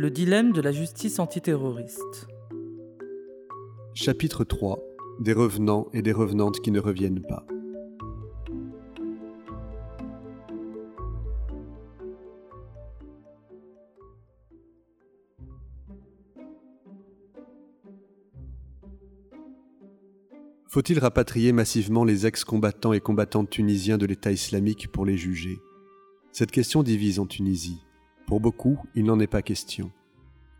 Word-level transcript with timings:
Le 0.00 0.10
dilemme 0.10 0.52
de 0.52 0.62
la 0.62 0.72
justice 0.72 1.18
antiterroriste. 1.18 2.26
Chapitre 3.92 4.44
3 4.44 4.82
Des 5.20 5.34
revenants 5.34 5.88
et 5.92 6.00
des 6.00 6.12
revenantes 6.12 6.60
qui 6.60 6.70
ne 6.70 6.80
reviennent 6.80 7.20
pas. 7.20 7.44
Faut-il 20.66 20.98
rapatrier 20.98 21.52
massivement 21.52 22.04
les 22.04 22.26
ex-combattants 22.26 22.94
et 22.94 23.00
combattantes 23.00 23.50
tunisiens 23.50 23.98
de 23.98 24.06
l'État 24.06 24.32
islamique 24.32 24.90
pour 24.90 25.04
les 25.04 25.18
juger? 25.18 25.58
Cette 26.32 26.52
question 26.52 26.82
divise 26.82 27.18
en 27.18 27.26
Tunisie. 27.26 27.82
Pour 28.26 28.40
beaucoup, 28.40 28.78
il 28.94 29.04
n'en 29.04 29.20
est 29.20 29.26
pas 29.26 29.42
question. 29.42 29.90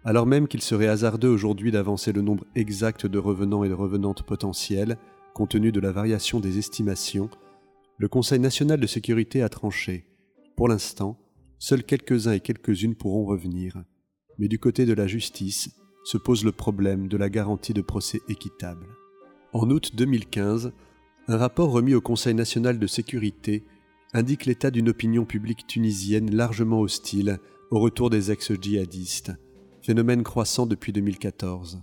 Alors 0.04 0.26
même 0.26 0.48
qu'il 0.48 0.62
serait 0.62 0.88
hasardeux 0.88 1.28
aujourd'hui 1.28 1.70
d'avancer 1.70 2.12
le 2.12 2.22
nombre 2.22 2.44
exact 2.54 3.06
de 3.06 3.18
revenants 3.18 3.64
et 3.64 3.68
de 3.68 3.74
revenantes 3.74 4.22
potentiels, 4.22 4.96
compte 5.34 5.50
tenu 5.50 5.72
de 5.72 5.80
la 5.80 5.92
variation 5.92 6.40
des 6.40 6.58
estimations, 6.58 7.30
le 7.98 8.08
Conseil 8.08 8.38
national 8.38 8.80
de 8.80 8.86
sécurité 8.86 9.42
a 9.42 9.50
tranché. 9.50 10.06
Pour 10.56 10.68
l'instant, 10.68 11.18
seuls 11.58 11.84
quelques-uns 11.84 12.32
et 12.32 12.40
quelques-unes 12.40 12.94
pourront 12.94 13.26
revenir. 13.26 13.84
Mais 14.38 14.48
du 14.48 14.58
côté 14.58 14.86
de 14.86 14.94
la 14.94 15.06
justice 15.06 15.70
se 16.04 16.16
pose 16.16 16.44
le 16.44 16.52
problème 16.52 17.08
de 17.08 17.18
la 17.18 17.28
garantie 17.28 17.74
de 17.74 17.82
procès 17.82 18.20
équitable. 18.28 18.86
En 19.52 19.68
août 19.68 19.90
2015, 19.94 20.72
un 21.28 21.36
rapport 21.36 21.70
remis 21.70 21.94
au 21.94 22.00
Conseil 22.00 22.34
national 22.34 22.78
de 22.78 22.86
sécurité 22.86 23.64
indique 24.14 24.46
l'état 24.46 24.70
d'une 24.70 24.88
opinion 24.88 25.26
publique 25.26 25.66
tunisienne 25.66 26.34
largement 26.34 26.80
hostile 26.80 27.38
au 27.70 27.78
retour 27.78 28.10
des 28.10 28.32
ex-djihadistes, 28.32 29.32
phénomène 29.80 30.24
croissant 30.24 30.66
depuis 30.66 30.92
2014. 30.92 31.80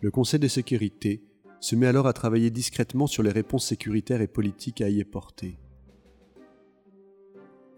Le 0.00 0.10
Conseil 0.12 0.38
de 0.38 0.46
sécurité 0.46 1.24
se 1.58 1.74
met 1.74 1.88
alors 1.88 2.06
à 2.06 2.12
travailler 2.12 2.50
discrètement 2.50 3.08
sur 3.08 3.24
les 3.24 3.32
réponses 3.32 3.66
sécuritaires 3.66 4.20
et 4.20 4.28
politiques 4.28 4.80
à 4.80 4.88
y 4.88 5.00
apporter. 5.00 5.58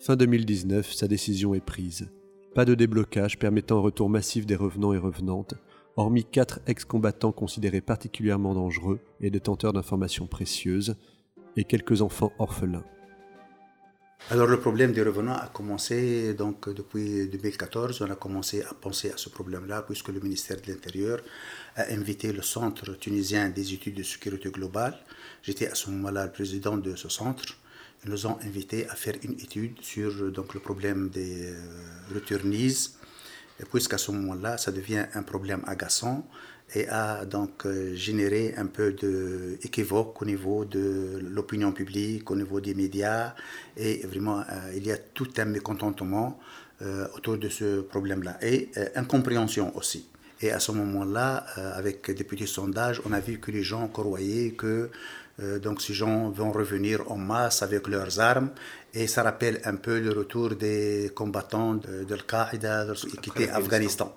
Fin 0.00 0.16
2019, 0.16 0.92
sa 0.92 1.08
décision 1.08 1.54
est 1.54 1.64
prise. 1.64 2.10
Pas 2.54 2.66
de 2.66 2.74
déblocage 2.74 3.38
permettant 3.38 3.78
un 3.78 3.82
retour 3.82 4.10
massif 4.10 4.44
des 4.44 4.56
revenants 4.56 4.92
et 4.92 4.98
revenantes, 4.98 5.54
hormis 5.96 6.24
quatre 6.24 6.60
ex-combattants 6.66 7.32
considérés 7.32 7.80
particulièrement 7.80 8.52
dangereux 8.52 9.00
et 9.20 9.30
détenteurs 9.30 9.72
d'informations 9.72 10.26
précieuses, 10.26 10.96
et 11.56 11.64
quelques 11.64 12.02
enfants 12.02 12.32
orphelins. 12.38 12.84
Alors 14.28 14.46
le 14.46 14.60
problème 14.60 14.92
des 14.92 15.02
revenants 15.02 15.34
a 15.36 15.48
commencé 15.48 16.34
donc 16.34 16.68
depuis 16.68 17.26
2014. 17.26 18.02
On 18.02 18.10
a 18.10 18.14
commencé 18.14 18.62
à 18.62 18.74
penser 18.74 19.10
à 19.10 19.16
ce 19.16 19.28
problème-là 19.28 19.82
puisque 19.82 20.08
le 20.08 20.20
ministère 20.20 20.56
de 20.60 20.70
l'Intérieur 20.70 21.18
a 21.74 21.90
invité 21.90 22.32
le 22.32 22.42
Centre 22.42 22.92
tunisien 22.94 23.48
des 23.48 23.72
études 23.74 23.96
de 23.96 24.02
sécurité 24.04 24.50
globale. 24.50 24.96
J'étais 25.42 25.66
à 25.66 25.74
ce 25.74 25.90
moment-là 25.90 26.26
le 26.26 26.32
président 26.32 26.76
de 26.76 26.94
ce 26.94 27.08
centre. 27.08 27.56
Ils 28.04 28.10
nous 28.10 28.26
ont 28.26 28.38
invités 28.42 28.88
à 28.88 28.94
faire 28.94 29.14
une 29.22 29.32
étude 29.32 29.80
sur 29.80 30.30
donc 30.30 30.54
le 30.54 30.60
problème 30.60 31.08
des 31.08 31.46
euh, 31.46 31.54
returnees 32.14 32.90
puisqu'à 33.70 33.98
ce 33.98 34.10
moment-là, 34.12 34.58
ça 34.58 34.72
devient 34.72 35.06
un 35.14 35.22
problème 35.22 35.62
agaçant 35.66 36.26
et 36.74 36.88
a 36.88 37.24
donc 37.24 37.66
euh, 37.66 37.94
généré 37.94 38.54
un 38.56 38.66
peu 38.66 38.92
d'équivoque 38.92 40.20
au 40.22 40.24
niveau 40.24 40.64
de 40.64 41.20
l'opinion 41.22 41.72
publique, 41.72 42.30
au 42.30 42.36
niveau 42.36 42.60
des 42.60 42.74
médias, 42.74 43.34
et 43.76 44.06
vraiment, 44.06 44.40
euh, 44.40 44.72
il 44.76 44.86
y 44.86 44.92
a 44.92 44.96
tout 44.98 45.28
un 45.38 45.46
mécontentement 45.46 46.38
euh, 46.82 47.06
autour 47.16 47.38
de 47.38 47.48
ce 47.48 47.80
problème-là, 47.80 48.38
et 48.42 48.70
incompréhension 48.94 49.76
aussi. 49.76 50.06
Et 50.42 50.52
à 50.52 50.58
ce 50.58 50.72
moment-là, 50.72 51.44
avec 51.74 52.10
des 52.10 52.24
petits 52.24 52.46
sondages, 52.46 53.02
on 53.04 53.12
a 53.12 53.20
vu 53.20 53.38
que 53.38 53.50
les 53.50 53.62
gens 53.62 53.88
croyaient 53.88 54.52
que 54.52 54.88
donc 55.58 55.82
ces 55.82 55.92
gens 55.92 56.30
vont 56.30 56.50
revenir 56.50 57.12
en 57.12 57.18
masse 57.18 57.62
avec 57.62 57.86
leurs 57.88 58.20
armes. 58.20 58.48
Et 58.94 59.06
ça 59.06 59.22
rappelle 59.22 59.60
un 59.66 59.76
peu 59.76 60.00
le 60.00 60.12
retour 60.12 60.54
des 60.54 61.12
combattants 61.14 61.74
de, 61.74 62.04
de 62.04 62.14
Al-Qaïda 62.14 62.86
qui 63.22 63.28
étaient 63.28 63.50
Afghanistan. 63.50 64.14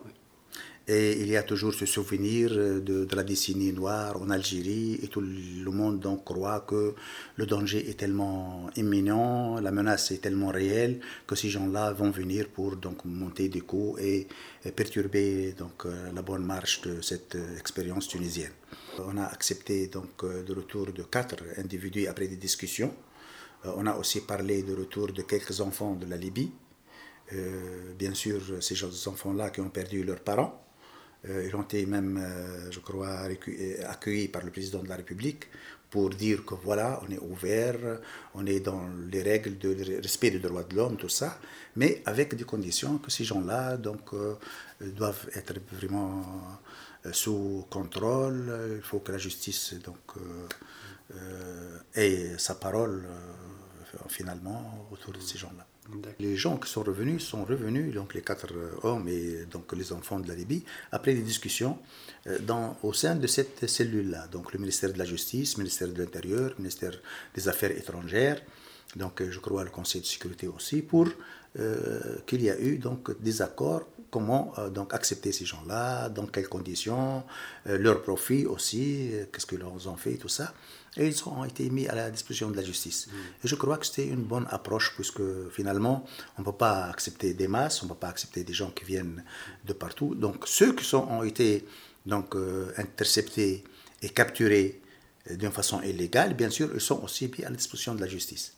Et 0.88 1.22
il 1.22 1.30
y 1.30 1.38
a 1.38 1.44
toujours 1.44 1.74
ce 1.74 1.86
souvenir 1.86 2.50
de, 2.52 3.08
la 3.16 3.24
décennie 3.24 3.72
noire 3.72 4.22
en 4.22 4.30
Algérie 4.30 5.00
et 5.02 5.08
tout 5.08 5.22
le 5.22 5.72
monde 5.72 6.00
donc 6.00 6.26
croit 6.26 6.60
que 6.68 6.94
le 7.38 7.46
danger 7.46 7.90
est 7.90 7.94
tellement 7.94 8.70
imminent, 8.76 9.60
la 9.62 9.72
menace 9.72 10.12
est 10.12 10.18
tellement 10.18 10.50
réelle 10.50 11.00
que 11.26 11.36
ces 11.36 11.50
gens-là 11.50 11.94
vont 11.94 12.12
venir 12.12 12.50
pour 12.50 12.76
donc 12.76 13.06
monter 13.06 13.48
des 13.48 13.62
coups 13.62 14.02
et, 14.02 14.28
perturber 14.76 15.54
donc 15.58 15.86
euh, 15.86 16.12
la 16.14 16.22
bonne 16.22 16.46
marche 16.46 16.82
de 16.82 17.02
cette 17.02 17.36
euh, 17.36 17.58
expérience 17.58 18.08
tunisienne. 18.10 18.52
On 19.00 19.18
a 19.18 19.26
accepté 19.26 19.88
donc 19.88 20.24
euh, 20.24 20.44
le 20.48 20.54
retour 20.54 20.92
de 20.92 21.04
quatre 21.04 21.44
individus 21.58 22.08
après 22.08 22.28
des 22.28 22.38
discussions 22.38 22.94
euh, 23.66 23.72
on 23.78 23.86
a 23.86 23.96
aussi 23.96 24.22
parlé 24.22 24.64
du 24.64 24.74
retour 24.74 25.12
de 25.12 25.22
quelques 25.22 25.62
enfants 25.62 25.96
de 25.96 26.06
la 26.06 26.18
Libye. 26.18 26.52
Euh, 27.34 27.94
bien 27.98 28.14
sûr, 28.14 28.42
ces 28.62 28.84
enfants-là 29.08 29.50
qui 29.50 29.62
ont 29.62 29.70
perdu 29.70 30.04
leurs 30.04 30.20
parents. 30.20 30.63
Euh, 31.30 31.46
ils 31.48 31.56
ont 31.56 31.62
été 31.64 31.86
même, 31.86 32.22
je 32.70 32.80
crois, 32.80 33.28
accueillis 33.88 34.28
par 34.28 34.44
le 34.44 34.52
président 34.52 34.84
de 34.84 34.90
la 34.90 34.98
République 34.98 35.48
pour 35.90 36.10
dire 36.10 36.44
que 36.44 36.56
voilà, 36.56 37.00
on 37.08 37.12
est 37.12 37.20
ouvert, 37.20 37.78
on 38.34 38.46
est 38.46 38.60
dans 38.60 38.88
les 39.12 39.22
règles 39.22 39.58
de 39.58 40.02
respect 40.02 40.32
des 40.32 40.40
droits 40.40 40.64
de 40.64 40.76
l'homme, 40.76 40.98
tout 40.98 41.10
ça, 41.10 41.40
mais 41.76 42.02
avec 42.06 42.36
des 42.36 42.46
conditions 42.46 42.98
que 42.98 43.12
ces 43.12 43.24
gens-là 43.24 43.78
doivent 43.78 45.30
être 45.36 45.54
vraiment 45.72 46.58
sous 47.12 47.66
contrôle. 47.70 48.76
Il 48.76 48.82
faut 48.82 49.00
que 49.00 49.12
la 49.12 49.20
justice 49.20 49.76
donc 49.76 50.16
ait 51.96 52.38
sa 52.40 52.56
parole 52.56 53.04
finalement 54.10 54.88
autour 54.92 55.14
de 55.14 55.20
ces 55.20 55.38
gens-là. 55.38 55.68
Les 56.20 56.38
gens 56.38 56.58
qui 56.58 56.70
sont 56.70 56.84
revenus 56.84 57.24
sont 57.24 57.44
revenus, 57.44 57.94
donc 57.94 58.14
les 58.14 58.22
quatre 58.22 58.48
euh, 58.54 58.72
hommes 58.84 59.08
et 59.10 59.46
donc 59.52 59.74
les 59.74 59.92
enfants 59.92 60.20
de 60.20 60.28
la 60.28 60.36
Libye, 60.36 60.64
après 60.92 61.14
des 61.14 61.22
discussions 61.22 61.78
euh, 62.28 62.40
dans, 62.40 62.78
au 62.84 62.94
sein 62.94 63.16
de 63.16 63.28
cette 63.28 63.68
cellule-là. 63.68 64.28
Donc 64.28 64.54
le 64.54 64.60
ministère 64.60 64.94
de 64.94 64.98
la 64.98 65.06
Justice, 65.06 65.58
le 65.58 65.64
ministère 65.64 65.90
de 65.90 65.98
l'Intérieur, 66.02 66.52
le 66.52 66.58
ministère 66.58 66.94
des 67.36 67.50
Affaires 67.50 67.72
étrangères, 67.72 68.42
donc 68.96 69.22
euh, 69.22 69.30
je 69.30 69.40
crois 69.40 69.64
le 69.66 69.72
Conseil 69.72 70.02
de 70.02 70.06
sécurité 70.06 70.48
aussi, 70.48 70.82
pour 70.82 71.08
qu'il 72.26 72.42
y 72.42 72.50
a 72.50 72.60
eu 72.60 72.80
donc 72.80 73.22
des 73.22 73.44
accords 73.44 73.84
comment 74.10 74.56
donc 74.74 74.92
accepter 74.92 75.32
ces 75.32 75.46
gens-là, 75.46 76.10
dans 76.10 76.26
quelles 76.26 76.50
conditions, 76.50 77.24
leur 77.66 78.02
profit 78.02 78.48
aussi, 78.48 79.12
qu'est-ce 79.32 79.46
que 79.46 79.56
leur 79.56 79.72
ont 79.88 79.96
fait, 79.96 80.18
tout 80.18 80.30
ça 80.30 80.52
et 80.98 81.08
ils 81.08 81.28
ont 81.28 81.44
été 81.44 81.70
mis 81.70 81.88
à 81.88 81.96
la 81.96 82.12
disposition 82.12 82.52
de 82.52 82.56
la 82.56 82.64
justice. 82.64 83.08
Et 83.44 83.48
je 83.48 83.56
crois 83.56 83.78
que 83.78 83.86
c'était 83.86 84.08
une 84.08 84.24
bonne 84.24 84.48
approche, 84.50 84.94
puisque 84.96 85.22
finalement, 85.52 86.06
on 86.38 86.42
ne 86.42 86.46
peut 86.46 86.52
pas 86.52 86.86
accepter 86.86 87.34
des 87.34 87.48
masses, 87.48 87.82
on 87.82 87.86
ne 87.86 87.92
peut 87.92 87.98
pas 87.98 88.10
accepter 88.10 88.44
des 88.44 88.54
gens 88.54 88.70
qui 88.70 88.86
viennent 88.86 89.24
de 89.66 89.74
partout. 89.74 90.14
Donc 90.14 90.48
ceux 90.48 90.74
qui 90.74 90.86
sont, 90.86 91.08
ont 91.10 91.24
été 91.24 91.66
donc, 92.06 92.36
euh, 92.36 92.72
interceptés 92.78 93.64
et 94.02 94.10
capturés 94.10 94.82
euh, 95.32 95.36
d'une 95.36 95.52
façon 95.52 95.82
illégale, 95.82 96.36
bien 96.36 96.50
sûr, 96.50 96.70
ils 96.74 96.82
sont 96.82 97.02
aussi 97.04 97.32
mis 97.38 97.44
à 97.44 97.50
la 97.50 97.56
disposition 97.56 97.96
de 97.96 98.02
la 98.02 98.08
justice. 98.08 98.54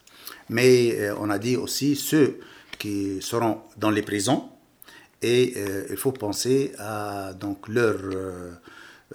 Mais 0.50 1.00
euh, 1.00 1.16
on 1.20 1.30
a 1.30 1.40
dit 1.40 1.56
aussi 1.56 1.96
ceux 1.96 2.40
qui 2.78 3.22
seront 3.22 3.62
dans 3.78 3.92
les 3.92 4.02
prisons, 4.02 4.50
et 5.22 5.56
il 5.90 5.98
faut 5.98 6.12
penser 6.12 6.74
à 6.78 7.34
donc, 7.34 7.68
leur 7.68 7.98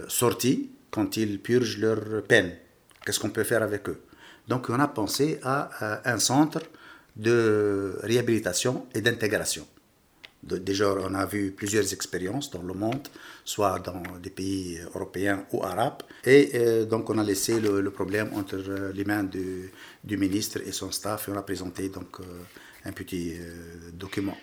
sortie 0.09 0.71
quand 0.91 1.17
ils 1.17 1.39
purgent 1.39 1.79
leur 1.79 2.25
peine. 2.25 2.57
Qu'est-ce 3.05 3.19
qu'on 3.19 3.31
peut 3.31 3.45
faire 3.45 3.63
avec 3.63 3.89
eux? 3.89 4.01
Donc 4.49 4.69
on 4.69 4.81
a 4.81 4.89
pensé 4.89 5.39
à, 5.43 6.01
un 6.05 6.19
centre 6.19 6.61
de 7.17 7.99
réhabilitation 8.03 8.87
et 8.95 9.01
d'intégration. 9.01 9.67
Déjà, 10.43 10.95
on 10.95 11.15
a 11.15 11.27
vu 11.27 11.51
plusieurs 11.51 11.93
expériences 11.93 12.51
dans 12.51 12.63
le 12.63 12.73
monde, 12.73 13.07
soit 13.45 13.79
dans 13.81 14.03
des 14.23 14.31
pays 14.31 14.81
européens 14.95 15.45
ou 15.53 15.63
arabes. 15.63 16.03
Et 16.25 16.53
euh, 16.55 16.87
donc, 16.87 17.11
on 17.11 17.19
a 17.19 17.23
laissé 17.23 17.61
le, 17.61 17.91
problème 17.91 18.31
entre 18.35 18.57
les 18.95 19.05
mains 19.05 19.25
du, 19.25 19.71
ministre 20.17 20.61
et 20.67 20.73
son 20.73 20.91
staff 20.91 21.29
et 21.29 21.33
on 21.33 21.37
a 21.37 21.43
présenté 21.43 21.91
donc, 21.91 22.21
euh, 22.21 22.25
un 22.87 22.93
petit 22.93 23.35
euh, 23.35 23.91
document. 23.93 24.37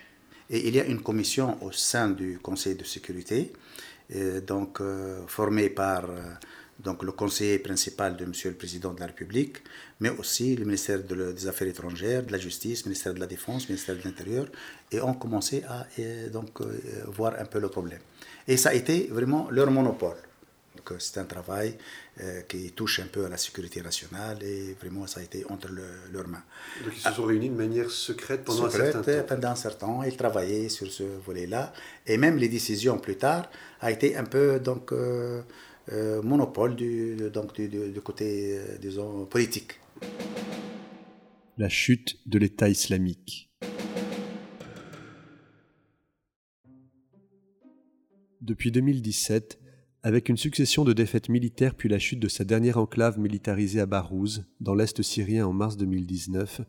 Et 0.48 0.68
il 0.68 0.76
y 0.76 0.80
a 0.80 0.84
une 0.84 1.02
commission 1.02 1.62
au 1.64 1.72
sein 1.72 2.10
du 2.10 2.38
Conseil 2.38 2.76
de 2.76 2.84
sécurité, 2.84 3.52
donc 4.46 4.80
formée 5.26 5.68
par 5.68 6.04
donc 6.78 7.02
le 7.02 7.12
conseiller 7.12 7.58
principal 7.58 8.16
de 8.16 8.24
Monsieur 8.24 8.50
le 8.50 8.56
Président 8.56 8.92
de 8.92 9.00
la 9.00 9.06
République, 9.06 9.56
mais 10.00 10.10
aussi 10.10 10.54
le 10.54 10.64
ministère 10.64 11.00
des 11.02 11.46
Affaires 11.48 11.68
étrangères, 11.68 12.22
de 12.22 12.32
la 12.32 12.38
Justice, 12.38 12.84
le 12.84 12.90
ministère 12.90 13.14
de 13.14 13.20
la 13.20 13.26
Défense, 13.26 13.64
le 13.64 13.74
ministère 13.74 13.96
de 13.96 14.02
l'Intérieur, 14.04 14.46
et 14.92 15.00
ont 15.00 15.14
commencé 15.14 15.64
à 15.68 15.86
donc, 16.32 16.60
euh, 16.60 16.78
voir 17.06 17.34
un 17.38 17.44
peu 17.46 17.58
le 17.58 17.68
problème. 17.68 18.00
Et 18.46 18.56
ça 18.56 18.70
a 18.70 18.74
été 18.74 19.08
vraiment 19.10 19.48
leur 19.50 19.70
monopole. 19.70 20.16
c'est 21.00 21.18
un 21.18 21.24
travail 21.24 21.76
qui 22.48 22.72
touche 22.72 22.98
un 23.00 23.06
peu 23.06 23.26
à 23.26 23.28
la 23.28 23.36
sécurité 23.36 23.80
nationale 23.82 24.42
et 24.42 24.74
vraiment 24.80 25.06
ça 25.06 25.20
a 25.20 25.22
été 25.22 25.44
entre 25.48 25.68
leurs 26.12 26.28
mains. 26.28 26.42
Donc 26.82 26.92
ils 26.96 27.00
se 27.00 27.12
sont 27.12 27.24
réunis 27.24 27.50
de 27.50 27.54
manière 27.54 27.90
secrète 27.90 28.42
pendant 28.44 28.64
un 28.66 28.70
certain 28.70 29.02
temps 29.02 29.26
Pendant 29.28 29.48
un 29.48 29.54
certain 29.54 29.86
temps, 29.86 30.02
ils 30.02 30.16
travaillaient 30.16 30.68
sur 30.68 30.90
ce 30.90 31.04
volet-là 31.26 31.72
et 32.06 32.16
même 32.16 32.36
les 32.38 32.48
décisions 32.48 32.98
plus 32.98 33.16
tard 33.16 33.44
a 33.80 33.90
été 33.90 34.16
un 34.16 34.24
peu 34.24 34.58
donc 34.58 34.92
monopole 36.22 36.76
du, 36.76 37.16
côté 38.04 38.58
disons 38.80 39.24
politique. 39.26 39.80
La 41.56 41.68
chute 41.68 42.18
de 42.26 42.38
l'État 42.38 42.68
islamique. 42.68 43.50
Depuis 48.40 48.70
2017, 48.70 49.58
avec 50.02 50.28
une 50.28 50.36
succession 50.36 50.84
de 50.84 50.92
défaites 50.92 51.28
militaires 51.28 51.74
puis 51.74 51.88
la 51.88 51.98
chute 51.98 52.20
de 52.20 52.28
sa 52.28 52.44
dernière 52.44 52.78
enclave 52.78 53.18
militarisée 53.18 53.80
à 53.80 53.86
Barouz, 53.86 54.46
dans 54.60 54.74
l'Est 54.74 55.02
syrien 55.02 55.46
en 55.46 55.52
mars 55.52 55.76
2019, 55.76 56.62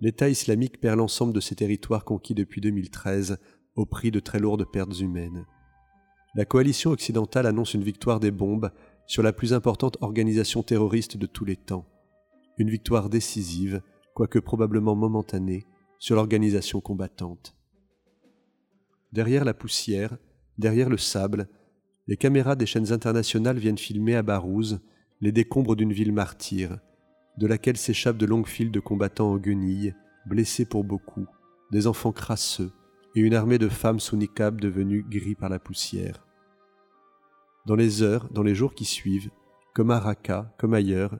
l'État 0.00 0.28
islamique 0.28 0.80
perd 0.80 0.98
l'ensemble 0.98 1.32
de 1.32 1.40
ses 1.40 1.56
territoires 1.56 2.04
conquis 2.04 2.34
depuis 2.34 2.60
2013 2.60 3.38
au 3.74 3.86
prix 3.86 4.10
de 4.10 4.20
très 4.20 4.38
lourdes 4.38 4.64
pertes 4.70 4.98
humaines. 5.00 5.44
La 6.34 6.44
coalition 6.44 6.90
occidentale 6.90 7.46
annonce 7.46 7.74
une 7.74 7.82
victoire 7.82 8.20
des 8.20 8.30
bombes 8.30 8.70
sur 9.06 9.22
la 9.22 9.32
plus 9.32 9.52
importante 9.52 9.96
organisation 10.00 10.62
terroriste 10.62 11.16
de 11.16 11.26
tous 11.26 11.44
les 11.44 11.56
temps. 11.56 11.86
Une 12.58 12.70
victoire 12.70 13.10
décisive, 13.10 13.82
quoique 14.14 14.38
probablement 14.38 14.94
momentanée, 14.94 15.66
sur 15.98 16.16
l'organisation 16.16 16.80
combattante. 16.80 17.56
Derrière 19.12 19.44
la 19.44 19.54
poussière, 19.54 20.16
Derrière 20.60 20.90
le 20.90 20.98
sable, 20.98 21.48
les 22.06 22.18
caméras 22.18 22.54
des 22.54 22.66
chaînes 22.66 22.92
internationales 22.92 23.56
viennent 23.56 23.78
filmer 23.78 24.14
à 24.14 24.22
Barouz 24.22 24.80
les 25.22 25.32
décombres 25.32 25.74
d'une 25.74 25.94
ville 25.94 26.12
martyre, 26.12 26.80
de 27.38 27.46
laquelle 27.46 27.78
s'échappent 27.78 28.18
de 28.18 28.26
longues 28.26 28.46
files 28.46 28.70
de 28.70 28.78
combattants 28.78 29.32
en 29.32 29.38
guenilles, 29.38 29.94
blessés 30.26 30.66
pour 30.66 30.84
beaucoup, 30.84 31.26
des 31.70 31.86
enfants 31.86 32.12
crasseux 32.12 32.72
et 33.14 33.20
une 33.20 33.34
armée 33.34 33.58
de 33.58 33.68
femmes 33.68 34.00
sous 34.00 34.16
niqab 34.16 34.60
devenues 34.60 35.04
gris 35.08 35.34
par 35.34 35.48
la 35.48 35.58
poussière. 35.58 36.26
Dans 37.66 37.76
les 37.76 38.02
heures, 38.02 38.28
dans 38.30 38.42
les 38.42 38.54
jours 38.54 38.74
qui 38.74 38.84
suivent, 38.84 39.30
comme 39.74 39.90
à 39.90 40.00
Raqqa, 40.00 40.54
comme 40.58 40.74
ailleurs, 40.74 41.18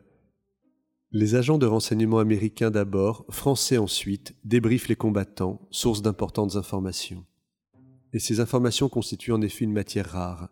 les 1.12 1.34
agents 1.34 1.58
de 1.58 1.66
renseignement 1.66 2.18
américains 2.18 2.70
d'abord, 2.70 3.24
français 3.30 3.78
ensuite, 3.78 4.34
débriefent 4.44 4.88
les 4.88 4.96
combattants, 4.96 5.66
source 5.70 6.02
d'importantes 6.02 6.56
informations 6.56 7.24
et 8.12 8.18
ces 8.18 8.40
informations 8.40 8.88
constituent 8.88 9.32
en 9.32 9.42
effet 9.42 9.64
une 9.64 9.72
matière 9.72 10.10
rare. 10.10 10.48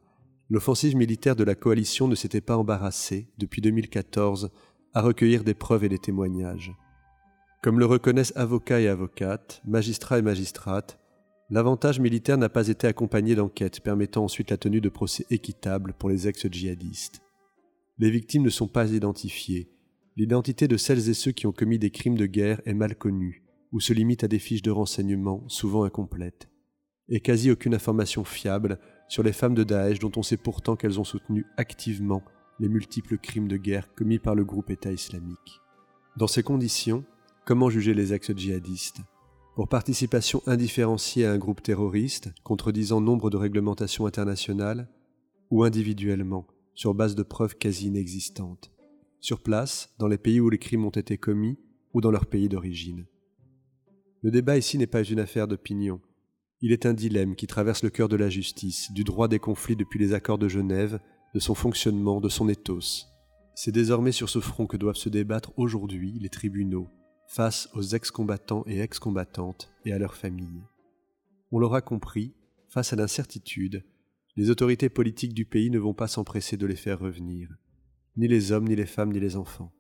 L'offensive 0.51 0.97
militaire 0.97 1.37
de 1.37 1.45
la 1.45 1.55
coalition 1.55 2.09
ne 2.09 2.15
s'était 2.15 2.41
pas 2.41 2.57
embarrassée, 2.57 3.29
depuis 3.39 3.61
2014, 3.61 4.51
à 4.95 5.03
recueillir 5.03 5.45
des 5.45 5.55
preuves 5.55 5.85
et 5.85 5.89
des 5.89 5.99
témoignages. 5.99 6.73
Comme 7.63 7.79
le 7.79 7.87
reconnaissent 7.87 8.33
avocats 8.37 8.81
et 8.81 8.89
avocates, 8.89 9.61
magistrats 9.67 10.19
et 10.19 10.23
magistrates, 10.23 10.98
l'avantage 11.51 12.01
militaire 12.01 12.39
n'a 12.39 12.49
pas 12.49 12.69
été 12.69 12.87
accompagné 12.87 13.35
d'enquêtes 13.35 13.81
permettant 13.81 14.25
ensuite 14.25 14.51
la 14.51 14.57
tenue 14.57 14.81
de 14.81 14.89
procès 14.89 15.27
équitables 15.31 15.95
pour 15.99 16.09
les 16.09 16.29
ex-djihadistes. 16.29 17.23
Les 17.99 18.11
victimes 18.11 18.45
ne 18.45 18.51
sont 18.51 18.69
pas 18.69 18.93
identifiées. 18.93 19.69
L'identité 20.17 20.69
de 20.69 20.77
celles 20.77 21.09
et 21.09 21.15
ceux 21.15 21.33
qui 21.33 21.47
ont 21.47 21.53
commis 21.53 21.79
des 21.79 21.91
crimes 21.91 22.19
de 22.19 22.27
guerre 22.27 22.61
est 22.65 22.75
mal 22.75 22.95
connue, 22.97 23.43
ou 23.73 23.81
se 23.81 23.93
limite 23.93 24.25
à 24.25 24.29
des 24.29 24.39
fiches 24.39 24.63
de 24.63 24.71
renseignement 24.71 25.45
souvent 25.49 25.85
incomplètes 25.85 26.49
et 27.09 27.21
quasi 27.21 27.51
aucune 27.51 27.75
information 27.75 28.25
fiable 28.25 28.79
sur 29.09 29.23
les 29.23 29.33
femmes 29.33 29.55
de 29.55 29.65
Daesh 29.65 29.99
dont 29.99 30.13
on 30.17 30.23
sait 30.23 30.37
pourtant 30.37 30.77
qu'elles 30.77 31.01
ont 31.01 31.05
soutenu 31.05 31.47
activement 31.57 32.23
les 32.61 32.69
multiples 32.69 33.19
crimes 33.19 33.49
de 33.49 33.57
guerre 33.57 33.95
commis 33.95 34.19
par 34.19 34.35
le 34.35 34.45
groupe 34.45 34.71
État 34.71 34.93
islamique. 34.93 35.61
Dans 36.17 36.27
ces 36.27 36.43
conditions, 36.43 37.05
comment 37.47 37.71
juger 37.71 37.95
les 37.95 38.13
ex-djihadistes? 38.13 39.01
Pour 39.59 39.67
participation 39.67 40.41
indifférenciée 40.47 41.27
à 41.27 41.33
un 41.33 41.37
groupe 41.37 41.65
terroriste, 41.65 42.33
contredisant 42.45 43.01
nombre 43.01 43.29
de 43.29 43.37
réglementations 43.37 44.07
internationales, 44.07 44.89
ou 45.51 45.65
individuellement, 45.65 46.47
sur 46.77 46.95
base 46.95 47.17
de 47.17 47.25
preuves 47.25 47.57
quasi 47.57 47.89
inexistantes, 47.89 48.71
sur 49.19 49.43
place, 49.43 49.93
dans 49.99 50.07
les 50.07 50.17
pays 50.17 50.39
où 50.39 50.49
les 50.49 50.61
crimes 50.61 50.85
ont 50.85 50.91
été 50.91 51.19
commis, 51.19 51.59
ou 51.93 52.01
dans 52.01 52.13
leur 52.13 52.27
pays 52.27 52.49
d'origine. 52.49 53.07
Le 54.23 54.31
débat 54.31 54.57
ici 54.57 54.79
n'est 54.79 54.87
pas 54.87 55.03
une 55.03 55.19
affaire 55.19 55.49
d'opinion, 55.49 56.01
il 56.61 56.71
est 56.71 56.87
un 56.87 56.95
dilemme 56.95 57.35
qui 57.35 57.49
traverse 57.49 57.83
le 57.83 57.91
cœur 57.91 58.09
de 58.09 58.15
la 58.15 58.31
justice, 58.31 58.93
du 58.93 59.03
droit 59.03 59.27
des 59.27 59.41
conflits 59.41 59.75
depuis 59.75 59.99
les 59.99 60.15
accords 60.15 60.39
de 60.39 60.49
Genève, 60.49 61.01
de 61.35 61.41
son 61.41 61.57
fonctionnement, 61.57 62.21
de 62.21 62.29
son 62.29 62.49
ethos. 62.49 63.09
C'est 63.57 63.73
désormais 63.73 64.13
sur 64.13 64.29
ce 64.29 64.39
front 64.39 64.69
que 64.69 64.77
doivent 64.77 64.95
se 64.95 65.09
débattre 65.09 65.51
aujourd'hui 65.57 66.17
les 66.21 66.29
tribunaux, 66.29 66.89
face 67.29 67.69
aux 67.75 67.83
ex-combattants 67.83 68.65
et 68.67 68.81
ex-combattantes 68.81 69.71
et 69.85 69.93
à 69.93 69.99
leurs 69.99 70.17
familles. 70.17 70.65
On 71.53 71.61
l'aura 71.61 71.81
compris, 71.81 72.35
face 72.69 72.93
à 72.93 72.97
l'incertitude, 72.97 73.85
les 74.37 74.51
autorités 74.51 74.89
politiques 74.89 75.35
du 75.35 75.45
pays 75.45 75.71
ne 75.71 75.79
vont 75.79 75.95
pas 75.95 76.09
s'empresser 76.09 76.57
de 76.57 76.67
les 76.67 76.77
faire 76.77 76.99
revenir, 76.99 77.49
ni 78.17 78.27
les 78.27 78.51
hommes, 78.51 78.67
ni 78.67 78.75
les 78.75 78.87
femmes, 78.87 79.13
ni 79.13 79.21
les 79.21 79.37
enfants. 79.37 79.73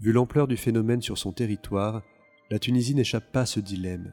Vu 0.00 0.10
l'ampleur 0.10 0.48
du 0.48 0.56
phénomène 0.56 1.02
sur 1.02 1.18
son 1.18 1.32
territoire, 1.32 2.02
la 2.50 2.58
Tunisie 2.58 2.94
n'échappe 2.94 3.30
pas 3.30 3.42
à 3.42 3.46
ce 3.46 3.60
dilemme 3.60 4.12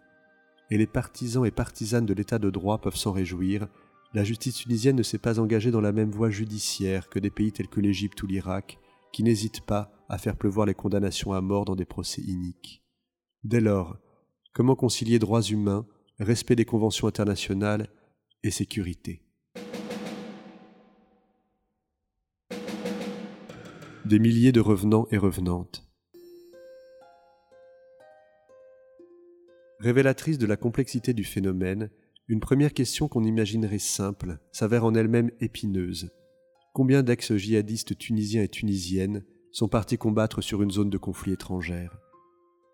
et 0.72 0.78
les 0.78 0.88
partisans 0.88 1.46
et 1.46 1.52
partisanes 1.52 2.06
de 2.06 2.14
l'état 2.14 2.40
de 2.40 2.50
droit 2.50 2.80
peuvent 2.80 2.96
s'en 2.96 3.12
réjouir, 3.12 3.68
la 4.14 4.24
justice 4.24 4.56
tunisienne 4.56 4.96
ne 4.96 5.04
s'est 5.04 5.18
pas 5.18 5.40
engagée 5.40 5.70
dans 5.70 5.82
la 5.82 5.92
même 5.92 6.12
voie 6.12 6.30
judiciaire 6.30 7.10
que 7.10 7.20
des 7.20 7.30
pays 7.30 7.52
tels 7.52 7.68
que 7.68 7.82
l'Égypte 7.82 8.24
ou 8.24 8.28
l'Irak, 8.28 8.80
qui 9.12 9.24
n'hésitent 9.24 9.66
pas 9.66 9.92
à 10.12 10.18
faire 10.18 10.36
pleuvoir 10.36 10.66
les 10.66 10.74
condamnations 10.74 11.32
à 11.32 11.40
mort 11.40 11.64
dans 11.64 11.78
des 11.78 11.86
procès 11.86 12.22
iniques. 12.22 12.84
Dès 13.46 13.62
lors, 13.62 13.98
comment 14.52 14.76
concilier 14.76 15.20
droits 15.20 15.42
humains, 15.42 15.88
respect 16.20 16.58
des 16.58 16.66
conventions 16.66 17.08
internationales 17.08 17.88
et 18.44 18.52
sécurité? 18.52 19.24
Des 24.04 24.20
milliers 24.20 24.52
de 24.52 24.60
revenants 24.60 25.08
et 25.12 25.18
revenantes. 25.18 25.90
Révélatrice 29.80 30.38
de 30.38 30.46
la 30.46 30.58
complexité 30.58 31.14
du 31.14 31.24
phénomène, 31.24 31.90
une 32.28 32.42
première 32.42 32.74
question 32.74 33.08
qu'on 33.08 33.24
imaginerait 33.24 33.80
simple 33.80 34.40
s'avère 34.52 34.84
en 34.84 34.94
elle-même 34.94 35.32
épineuse. 35.40 36.12
Combien 36.74 37.02
d'ex-djihadistes 37.02 37.98
tunisiens 37.98 38.44
et 38.44 38.50
tunisiennes 38.50 39.24
sont 39.52 39.68
partis 39.68 39.98
combattre 39.98 40.42
sur 40.42 40.62
une 40.62 40.72
zone 40.72 40.90
de 40.90 40.98
conflit 40.98 41.34
étrangère 41.34 41.98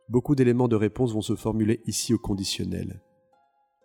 Beaucoup 0.10 0.36
d'éléments 0.36 0.70
de 0.70 0.78
réponse 0.78 1.14
vont 1.14 1.22
se 1.22 1.36
formuler 1.36 1.82
ici 1.86 2.14
au 2.14 2.18
conditionnel. 2.18 3.02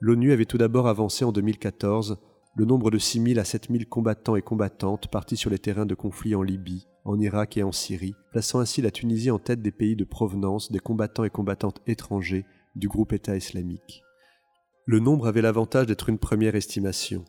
L'ONU 0.00 0.30
avait 0.32 0.44
tout 0.44 0.58
d'abord 0.58 0.86
avancé 0.86 1.24
en 1.24 1.32
2014 1.32 2.18
le 2.54 2.64
nombre 2.64 2.90
de 2.92 2.98
6 2.98 3.22
000 3.22 3.40
à 3.40 3.44
7 3.44 3.68
000 3.70 3.84
combattants 3.90 4.36
et 4.36 4.42
combattantes 4.42 5.08
partis 5.08 5.36
sur 5.36 5.50
les 5.50 5.58
terrains 5.58 5.86
de 5.86 5.94
conflit 5.94 6.36
en 6.36 6.42
Libye, 6.42 6.86
en 7.04 7.18
Irak 7.18 7.56
et 7.56 7.64
en 7.64 7.72
Syrie, 7.72 8.14
plaçant 8.30 8.60
ainsi 8.60 8.82
la 8.82 8.92
Tunisie 8.92 9.32
en 9.32 9.40
tête 9.40 9.62
des 9.62 9.72
pays 9.72 9.96
de 9.96 10.04
provenance 10.04 10.70
des 10.70 10.78
combattants 10.78 11.24
et 11.24 11.30
combattantes 11.30 11.80
étrangers 11.88 12.44
du 12.76 12.88
groupe 12.88 13.12
État 13.12 13.36
islamique. 13.36 14.02
Le 14.86 15.00
nombre 15.00 15.26
avait 15.26 15.42
l'avantage 15.42 15.86
d'être 15.86 16.08
une 16.08 16.18
première 16.18 16.54
estimation, 16.54 17.24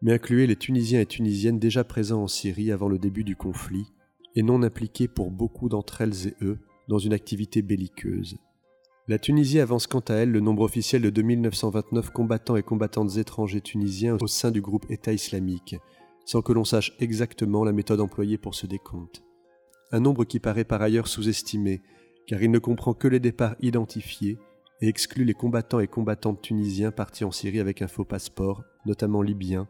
mais 0.00 0.12
incluait 0.12 0.46
les 0.46 0.56
Tunisiens 0.56 1.00
et 1.00 1.06
Tunisiennes 1.06 1.58
déjà 1.58 1.84
présents 1.84 2.22
en 2.22 2.28
Syrie 2.28 2.72
avant 2.72 2.88
le 2.88 2.98
début 2.98 3.24
du 3.24 3.36
conflit, 3.36 3.86
et 4.34 4.42
non 4.42 4.62
impliqués 4.62 5.08
pour 5.08 5.30
beaucoup 5.30 5.68
d'entre 5.68 6.00
elles 6.00 6.28
et 6.28 6.34
eux 6.42 6.58
dans 6.88 6.98
une 6.98 7.12
activité 7.12 7.62
belliqueuse. 7.62 8.36
La 9.08 9.18
Tunisie 9.18 9.58
avance 9.58 9.86
quant 9.86 10.00
à 10.00 10.14
elle 10.14 10.30
le 10.30 10.40
nombre 10.40 10.62
officiel 10.62 11.02
de 11.02 11.10
2929 11.10 12.10
combattants 12.10 12.56
et 12.56 12.62
combattantes 12.62 13.16
étrangers 13.16 13.60
tunisiens 13.60 14.16
au 14.20 14.26
sein 14.26 14.50
du 14.50 14.60
groupe 14.60 14.86
État 14.90 15.12
islamique, 15.12 15.76
sans 16.24 16.40
que 16.40 16.52
l'on 16.52 16.64
sache 16.64 16.92
exactement 17.00 17.64
la 17.64 17.72
méthode 17.72 18.00
employée 18.00 18.38
pour 18.38 18.54
ce 18.54 18.66
décompte. 18.66 19.22
Un 19.90 20.00
nombre 20.00 20.24
qui 20.24 20.38
paraît 20.38 20.64
par 20.64 20.82
ailleurs 20.82 21.08
sous-estimé, 21.08 21.82
car 22.26 22.42
il 22.42 22.50
ne 22.50 22.58
comprend 22.60 22.94
que 22.94 23.08
les 23.08 23.20
départs 23.20 23.56
identifiés 23.60 24.38
et 24.80 24.88
exclut 24.88 25.24
les 25.24 25.34
combattants 25.34 25.80
et 25.80 25.88
combattantes 25.88 26.40
tunisiens 26.40 26.92
partis 26.92 27.24
en 27.24 27.32
Syrie 27.32 27.60
avec 27.60 27.82
un 27.82 27.88
faux 27.88 28.04
passeport, 28.04 28.62
notamment 28.86 29.22
libyen, 29.22 29.68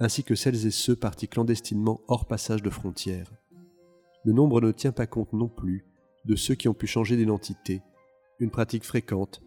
ainsi 0.00 0.24
que 0.24 0.34
celles 0.34 0.66
et 0.66 0.70
ceux 0.70 0.96
partis 0.96 1.28
clandestinement 1.28 2.00
hors 2.08 2.26
passage 2.26 2.62
de 2.62 2.70
frontières. 2.70 3.30
Le 4.24 4.32
nombre 4.32 4.60
ne 4.60 4.72
tient 4.72 4.92
pas 4.92 5.06
compte 5.06 5.32
non 5.32 5.48
plus 5.48 5.84
de 6.24 6.36
ceux 6.36 6.54
qui 6.54 6.68
ont 6.68 6.74
pu 6.74 6.86
changer 6.86 7.16
d'identité, 7.16 7.82
une 8.38 8.50
pratique 8.50 8.84
fréquente 8.84 9.42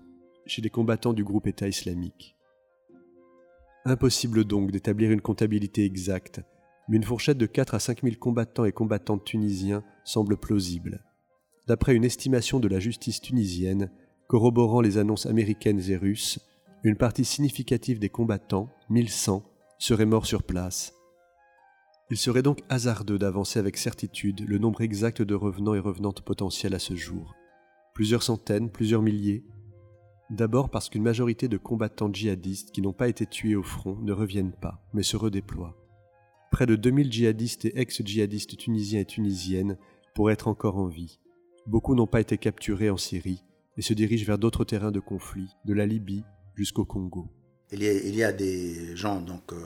chez 0.46 0.62
les 0.62 0.70
combattants 0.70 1.14
du 1.14 1.24
groupe 1.24 1.48
État 1.48 1.68
islamique. 1.68 2.36
Impossible 3.86 4.46
donc 4.46 4.72
d'établir 4.72 5.12
une 5.12 5.22
comptabilité 5.22 5.86
exacte, 5.86 6.42
mais 6.88 6.98
une 6.98 7.04
fourchette 7.04 7.38
de 7.38 7.46
4 7.46 7.76
à 7.76 7.80
5 7.80 8.02
000 8.04 8.16
combattants 8.20 8.66
et 8.66 8.72
combattantes 8.72 9.24
tunisiens 9.24 9.84
semble 10.04 10.38
plausible. 10.38 11.04
D'après 11.68 11.96
une 11.96 12.04
estimation 12.04 12.60
de 12.60 12.68
la 12.68 12.80
justice 12.80 13.22
tunisienne, 13.22 13.92
corroborant 14.28 14.82
les 14.82 14.98
annonces 14.98 15.26
américaines 15.26 15.82
et 15.88 15.98
russes, 15.98 16.40
une 16.84 16.98
partie 16.98 17.26
significative 17.26 18.00
des 18.00 18.10
combattants, 18.10 18.70
1100, 18.90 19.44
seraient 19.80 20.06
morts 20.06 20.26
sur 20.26 20.44
place. 20.44 20.95
Il 22.12 22.18
serait 22.18 22.44
donc 22.44 22.62
hasardeux 22.70 23.18
d'avancer 23.18 23.58
avec 23.58 23.78
certitude 23.78 24.48
le 24.48 24.60
nombre 24.60 24.82
exact 24.82 25.24
de 25.24 25.34
revenants 25.34 25.74
et 25.74 25.80
revenantes 25.80 26.22
potentiels 26.22 26.76
à 26.76 26.80
ce 26.80 26.96
jour. 26.96 27.34
Plusieurs 27.96 28.22
centaines, 28.22 28.70
plusieurs 28.70 29.02
milliers. 29.02 29.44
D'abord 30.30 30.70
parce 30.70 30.90
qu'une 30.90 31.02
majorité 31.02 31.48
de 31.48 31.58
combattants 31.58 32.14
djihadistes 32.14 32.72
qui 32.72 32.84
n'ont 32.84 32.94
pas 32.94 33.08
été 33.08 33.26
tués 33.26 33.56
au 33.56 33.64
front 33.64 33.98
ne 34.02 34.12
reviennent 34.12 34.54
pas, 34.54 34.84
mais 34.94 35.02
se 35.02 35.18
redéploient. 35.18 35.76
Près 36.52 36.68
de 36.68 36.76
2000 36.76 37.12
djihadistes 37.12 37.66
et 37.66 37.80
ex-djihadistes 37.80 38.56
tunisiens 38.56 39.00
et 39.00 39.06
tunisiennes 39.06 39.78
pourraient 40.14 40.34
être 40.34 40.48
encore 40.48 40.78
en 40.78 40.88
vie. 40.88 41.20
Beaucoup 41.66 41.96
n'ont 41.96 42.06
pas 42.06 42.22
été 42.22 42.38
capturés 42.38 42.92
en 42.92 42.98
Syrie 42.98 43.44
et 43.78 43.82
se 43.82 43.94
dirigent 43.94 44.28
vers 44.28 44.38
d'autres 44.38 44.64
terrains 44.64 44.92
de 44.92 45.00
conflit, 45.00 45.50
de 45.66 45.74
la 45.74 45.88
Libye 45.88 46.24
jusqu'au 46.54 46.86
Congo. 46.86 47.28
Il 47.72 47.82
y, 47.82 48.24
a, 48.24 48.32
des 48.32 48.96
gens 48.96 49.20
donc, 49.20 49.52
euh, 49.52 49.66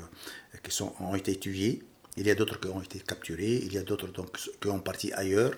qui 0.63 0.81
ont 0.81 1.15
été 1.15 1.35
tués, 1.35 1.83
il 2.19 2.27
y 2.27 2.31
a 2.31 2.35
d'autres 2.35 2.59
qui 2.59 2.67
ont 2.67 2.81
été 2.81 2.99
capturés, 2.99 3.55
il 3.65 3.73
y 3.73 3.77
a 3.77 3.83
d'autres 3.83 4.07
donc, 4.07 4.37
qui 4.61 4.67
ont 4.67 4.79
parti 4.79 5.11
ailleurs. 5.13 5.53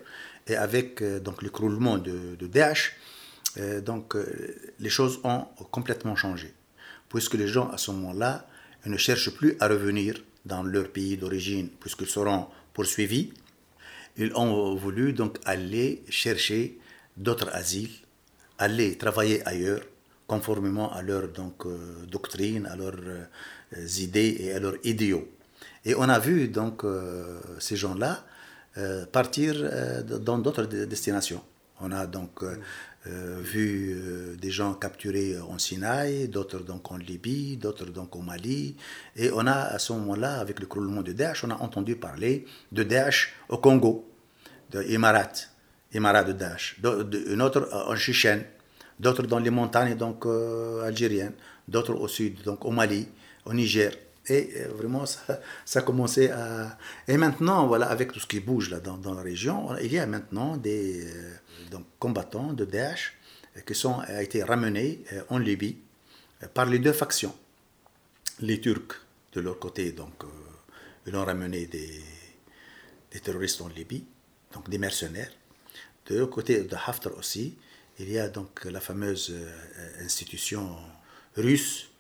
Et 0.48 0.56
avec 0.56 1.02
euh, 1.02 1.20
donc, 1.20 1.42
l'écroulement 1.44 1.98
de, 1.98 2.36
de 2.40 2.48
Daesh, 2.48 2.96
euh, 3.58 3.82
donc, 3.82 4.16
les 4.80 4.90
choses 4.90 5.20
ont 5.24 5.46
complètement 5.72 6.16
changé. 6.16 6.54
Puisque 7.10 7.34
les 7.34 7.48
gens, 7.48 7.70
à 7.70 7.78
ce 7.78 7.92
moment-là, 7.92 8.48
ne 8.86 8.98
cherchent 8.98 9.32
plus 9.32 9.58
à 9.60 9.68
revenir 9.68 10.16
dans 10.46 10.64
leur 10.64 10.90
pays 10.90 11.18
d'origine, 11.18 11.70
puisqu'ils 11.80 12.08
seront 12.08 12.48
poursuivis. 12.74 13.34
Ils 14.18 14.34
ont 14.36 14.76
voulu 14.76 15.14
donc 15.14 15.38
aller 15.46 16.04
chercher 16.10 16.78
d'autres 17.18 17.50
asiles, 17.54 17.92
aller 18.58 18.98
travailler 18.98 19.46
ailleurs, 19.48 19.82
conformément 20.28 20.92
à 20.94 21.02
leur 21.02 21.28
donc, 21.28 21.66
euh, 21.66 22.06
doctrine, 22.08 22.66
à 22.66 22.76
leurs 22.76 22.96
euh, 23.06 23.88
idées 24.00 24.38
et 24.40 24.54
à 24.54 24.60
leurs 24.60 24.78
idéaux. 24.84 25.28
Et 25.86 25.96
on 25.96 26.04
a 26.04 26.20
vu 26.20 26.48
donc 26.48 26.84
euh, 26.84 27.40
ces 27.60 27.76
gens-là 27.76 28.24
partir 29.12 29.54
dans 30.06 30.38
d'autres 30.38 30.64
destinations. 30.64 31.44
On 31.82 31.92
a 31.92 32.08
donc 32.08 32.42
vu 33.06 34.38
des 34.40 34.50
gens 34.50 34.76
capturés 34.76 35.38
en 35.38 35.60
Sinaï, 35.60 36.30
d'autres 36.30 36.60
donc 36.60 36.90
en 36.90 36.96
Libye, 36.96 37.58
d'autres 37.58 37.88
donc 37.88 38.16
au 38.16 38.22
Mali. 38.22 38.78
Et 39.18 39.30
on 39.34 39.46
a 39.46 39.52
à 39.52 39.78
ce 39.78 39.92
moment-là, 39.92 40.40
avec 40.40 40.62
le 40.62 40.68
croulement 40.68 41.02
de 41.02 41.12
Daesh, 41.12 41.44
on 41.44 41.52
a 41.52 41.56
entendu 41.56 41.98
parler 41.98 42.46
de 42.72 42.84
Daesh 42.84 43.34
au 43.50 43.58
Congo, 43.58 44.10
de 44.72 44.84
Emirat 44.84 45.34
de 45.92 46.32
Daesh, 46.32 46.78
une 47.28 47.42
autre 47.42 47.68
en 47.74 47.96
Chichène 47.98 48.46
d'autres 49.02 49.24
dans 49.24 49.40
les 49.40 49.50
montagnes 49.50 49.96
donc 49.96 50.26
euh, 50.26 50.86
algériennes, 50.86 51.34
d'autres 51.68 51.94
au 51.96 52.08
sud, 52.08 52.42
donc 52.44 52.64
au 52.64 52.72
Mali, 52.72 53.08
au 53.46 53.54
Niger. 53.54 53.92
Et 54.28 54.54
euh, 54.56 54.68
vraiment, 54.76 55.06
ça, 55.06 55.42
ça, 55.66 55.80
a 55.80 55.82
commencé 55.82 56.30
à... 56.30 56.78
Et 57.08 57.18
maintenant, 57.18 57.68
voilà, 57.68 57.88
avec 57.88 58.12
tout 58.12 58.20
ce 58.20 58.28
qui 58.28 58.40
bouge 58.40 58.70
là 58.70 58.80
dans, 58.80 58.98
dans 58.98 59.14
la 59.14 59.22
région, 59.22 59.76
il 59.78 59.92
y 59.92 60.00
a 60.00 60.06
maintenant 60.06 60.58
des 60.58 61.08
euh, 61.08 61.34
donc, 61.72 61.86
combattants 62.00 62.54
de 62.54 62.66
Daesh 62.66 63.18
qui 63.66 63.76
sont, 63.76 64.00
ont 64.00 64.20
été 64.20 64.44
ramenés 64.44 65.04
en 65.30 65.38
Libye 65.38 65.78
par 66.54 66.66
les 66.68 66.80
deux 66.80 66.94
factions. 66.94 67.36
Les 68.40 68.62
Turcs, 68.62 68.96
de 69.34 69.42
leur 69.42 69.60
côté, 69.60 69.92
donc, 69.92 70.24
ils 71.06 71.16
ont 71.16 71.26
ramené 71.26 71.66
des, 71.66 72.02
des 73.12 73.20
terroristes 73.20 73.62
en 73.62 73.68
Libye, 73.68 74.06
donc 74.54 74.70
des 74.70 74.78
mercenaires. 74.78 75.32
De 76.08 76.18
l'autre 76.18 76.34
côté 76.34 76.64
de 76.64 76.76
Haftar 76.76 77.18
aussi, 77.18 77.58
il 78.00 78.12
y 78.12 78.18
a 78.18 78.28
donc 78.28 78.66
la 78.66 78.80
fameuse 78.80 79.32
euh, 79.32 80.04
institution 80.04 80.76
russe. 81.36 81.91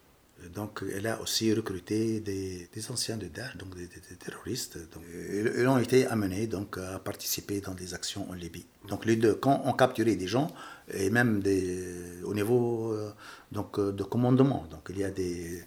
Donc, 0.53 0.83
elle 0.95 1.07
a 1.07 1.21
aussi 1.21 1.53
recruté 1.53 2.19
des, 2.19 2.67
anciens 2.89 3.17
de 3.17 3.27
Daesh, 3.27 3.57
donc 3.57 3.75
des, 3.75 3.87
terroristes. 4.17 4.77
Donc, 4.93 5.03
ils 5.13 5.67
ont 5.67 5.77
été 5.77 6.05
amenés 6.07 6.47
donc, 6.47 6.77
à 6.77 6.99
participer 6.99 7.61
dans 7.61 7.73
des 7.73 7.93
actions 7.93 8.29
en 8.29 8.33
Libye. 8.33 8.65
Donc, 8.87 9.05
les 9.05 9.15
deux 9.15 9.35
camps 9.35 9.61
ont 9.65 9.73
capturé 9.73 10.15
des 10.15 10.27
gens, 10.27 10.53
et 10.93 11.09
même 11.09 11.41
des, 11.41 12.21
au 12.23 12.33
niveau 12.33 12.91
euh, 12.91 13.11
donc, 13.51 13.79
de 13.79 14.03
commandement. 14.03 14.67
Donc, 14.69 14.87
il 14.89 14.99
y 14.99 15.03
a 15.03 15.11
des, 15.11 15.63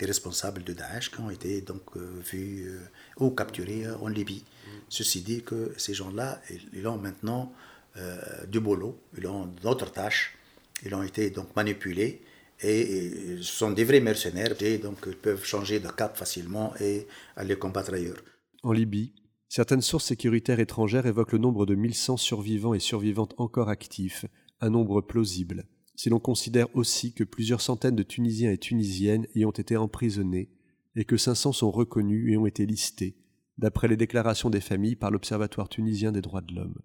responsables 0.00 0.62
de 0.62 0.74
Daesh 0.74 1.10
qui 1.10 1.20
ont 1.20 1.30
été 1.30 1.60
donc, 1.60 1.82
euh, 1.96 2.20
vus 2.30 2.70
ou 3.18 3.30
capturés 3.30 3.84
en 4.00 4.06
Libye. 4.06 4.44
Ceci 4.88 5.22
dit 5.22 5.42
que 5.42 5.72
ces 5.76 5.92
gens-là, 5.92 6.40
ils 6.72 6.86
ont 6.86 6.98
maintenant 6.98 7.52
euh, 7.96 8.46
du 8.46 8.60
boulot, 8.60 9.00
ils 9.16 9.26
ont 9.26 9.46
d'autres 9.62 9.90
tâches, 9.90 10.36
ils 10.84 10.94
ont 10.94 11.02
été 11.02 11.30
donc 11.30 11.54
manipulés 11.56 12.22
et, 12.62 13.36
ce 13.38 13.42
sont 13.42 13.70
des 13.70 13.84
vrais 13.84 14.00
mercenaires 14.00 14.60
et 14.62 14.78
donc 14.78 14.98
ils 15.06 15.16
peuvent 15.16 15.44
changer 15.44 15.80
de 15.80 15.88
cap 15.88 16.16
facilement 16.16 16.74
et 16.80 17.06
aller 17.36 17.56
combattre 17.56 17.94
ailleurs. 17.94 18.22
En 18.62 18.72
Libye, 18.72 19.12
certaines 19.48 19.82
sources 19.82 20.06
sécuritaires 20.06 20.60
étrangères 20.60 21.06
évoquent 21.06 21.32
le 21.32 21.38
nombre 21.38 21.66
de 21.66 21.74
1100 21.74 22.16
survivants 22.16 22.74
et 22.74 22.80
survivantes 22.80 23.34
encore 23.38 23.68
actifs, 23.68 24.26
un 24.60 24.70
nombre 24.70 25.00
plausible, 25.00 25.66
si 25.98 26.10
l'on 26.10 26.20
considère 26.20 26.68
aussi 26.76 27.12
que 27.12 27.24
plusieurs 27.24 27.60
centaines 27.60 27.96
de 27.96 28.04
Tunisiens 28.04 28.52
et 28.52 28.58
Tunisiennes 28.58 29.26
y 29.34 29.44
ont 29.44 29.50
été 29.50 29.76
emprisonnés 29.76 30.48
et 30.94 31.04
que 31.04 31.16
500 31.16 31.52
sont 31.52 31.72
reconnus 31.72 32.32
et 32.32 32.36
ont 32.36 32.46
été 32.46 32.66
listés, 32.66 33.16
d'après 33.58 33.88
les 33.88 33.96
déclarations 33.96 34.48
des 34.48 34.60
familles 34.60 34.94
par 34.94 35.10
l'Observatoire 35.10 35.68
tunisien 35.68 36.12
des 36.12 36.22
droits 36.22 36.40
de 36.40 36.54
l'homme. 36.54 36.78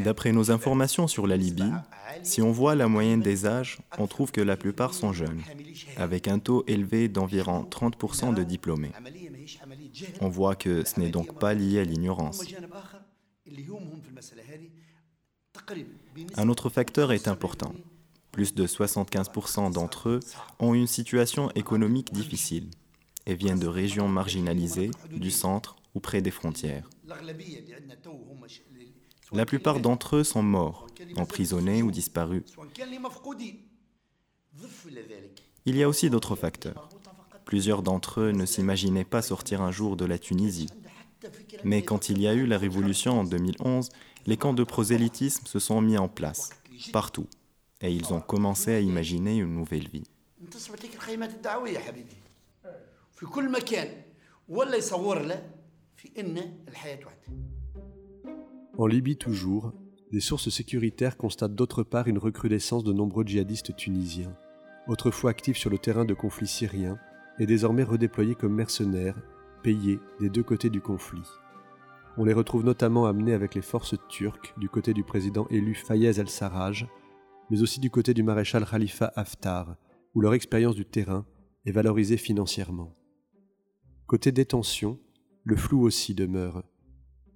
D'après 0.00 0.32
nos 0.32 0.50
informations 0.50 1.06
sur 1.06 1.26
la 1.26 1.36
Libye, 1.36 1.72
si 2.22 2.42
on 2.42 2.50
voit 2.50 2.74
la 2.74 2.88
moyenne 2.88 3.20
des 3.22 3.46
âges, 3.46 3.78
on 3.98 4.06
trouve 4.06 4.32
que 4.32 4.40
la 4.40 4.56
plupart 4.56 4.92
sont 4.92 5.12
jeunes, 5.12 5.40
avec 5.96 6.26
un 6.26 6.38
taux 6.38 6.64
élevé 6.66 7.08
d'environ 7.08 7.66
30% 7.70 8.34
de 8.34 8.42
diplômés. 8.42 8.90
On 10.20 10.28
voit 10.28 10.56
que 10.56 10.84
ce 10.84 10.98
n'est 11.00 11.10
donc 11.10 11.38
pas 11.38 11.54
lié 11.54 11.78
à 11.80 11.84
l'ignorance. 11.84 12.42
Un 16.36 16.48
autre 16.48 16.68
facteur 16.68 17.12
est 17.12 17.28
important. 17.28 17.72
Plus 18.32 18.54
de 18.54 18.66
75% 18.66 19.72
d'entre 19.72 20.08
eux 20.08 20.20
ont 20.58 20.74
une 20.74 20.86
situation 20.86 21.50
économique 21.52 22.12
difficile 22.12 22.68
et 23.28 23.34
viennent 23.34 23.60
de 23.60 23.68
régions 23.68 24.08
marginalisées, 24.08 24.90
du 25.12 25.30
centre 25.30 25.76
ou 25.94 26.00
près 26.00 26.22
des 26.22 26.30
frontières. 26.30 26.88
La 29.32 29.44
plupart 29.44 29.80
d'entre 29.80 30.16
eux 30.16 30.24
sont 30.24 30.42
morts, 30.42 30.86
emprisonnés 31.16 31.82
ou 31.82 31.90
disparus. 31.90 32.42
Il 35.66 35.76
y 35.76 35.82
a 35.82 35.88
aussi 35.88 36.08
d'autres 36.08 36.34
facteurs. 36.34 36.88
Plusieurs 37.44 37.82
d'entre 37.82 38.20
eux 38.20 38.32
ne 38.32 38.46
s'imaginaient 38.46 39.04
pas 39.04 39.22
sortir 39.22 39.60
un 39.60 39.70
jour 39.70 39.96
de 39.96 40.06
la 40.06 40.18
Tunisie. 40.18 40.70
Mais 41.64 41.82
quand 41.82 42.08
il 42.08 42.20
y 42.22 42.28
a 42.28 42.34
eu 42.34 42.46
la 42.46 42.56
révolution 42.56 43.20
en 43.20 43.24
2011, 43.24 43.90
les 44.26 44.36
camps 44.36 44.54
de 44.54 44.64
prosélytisme 44.64 45.46
se 45.46 45.58
sont 45.58 45.80
mis 45.82 45.98
en 45.98 46.08
place, 46.08 46.50
partout, 46.92 47.26
et 47.82 47.92
ils 47.92 48.12
ont 48.14 48.20
commencé 48.20 48.72
à 48.72 48.80
imaginer 48.80 49.36
une 49.36 49.54
nouvelle 49.54 49.88
vie. 49.88 50.04
En 58.76 58.86
Libye 58.86 59.16
toujours, 59.16 59.72
des 60.12 60.20
sources 60.20 60.50
sécuritaires 60.50 61.16
constatent 61.16 61.56
d'autre 61.56 61.82
part 61.82 62.06
une 62.06 62.18
recrudescence 62.18 62.84
de 62.84 62.92
nombreux 62.92 63.24
djihadistes 63.24 63.74
tunisiens, 63.74 64.36
autrefois 64.86 65.32
actifs 65.32 65.56
sur 65.56 65.68
le 65.68 65.78
terrain 65.78 66.04
de 66.04 66.14
conflit 66.14 66.46
syrien 66.46 66.96
et 67.40 67.46
désormais 67.46 67.82
redéployés 67.82 68.36
comme 68.36 68.54
mercenaires, 68.54 69.20
payés 69.64 69.98
des 70.20 70.30
deux 70.30 70.44
côtés 70.44 70.70
du 70.70 70.80
conflit. 70.80 71.26
On 72.18 72.24
les 72.24 72.32
retrouve 72.32 72.64
notamment 72.64 73.06
amenés 73.06 73.34
avec 73.34 73.56
les 73.56 73.62
forces 73.62 73.96
turques 74.08 74.54
du 74.58 74.68
côté 74.68 74.94
du 74.94 75.02
président 75.02 75.48
élu 75.50 75.74
Fayez 75.74 76.20
al-Sarraj, 76.20 76.86
mais 77.50 77.62
aussi 77.62 77.80
du 77.80 77.90
côté 77.90 78.14
du 78.14 78.22
maréchal 78.22 78.64
Khalifa 78.64 79.12
Haftar, 79.16 79.74
où 80.14 80.20
leur 80.20 80.34
expérience 80.34 80.76
du 80.76 80.84
terrain 80.84 81.26
est 81.66 81.72
valorisée 81.72 82.16
financièrement. 82.16 82.97
Côté 84.08 84.32
détention, 84.32 84.98
le 85.44 85.54
flou 85.54 85.82
aussi 85.82 86.14
demeure. 86.14 86.64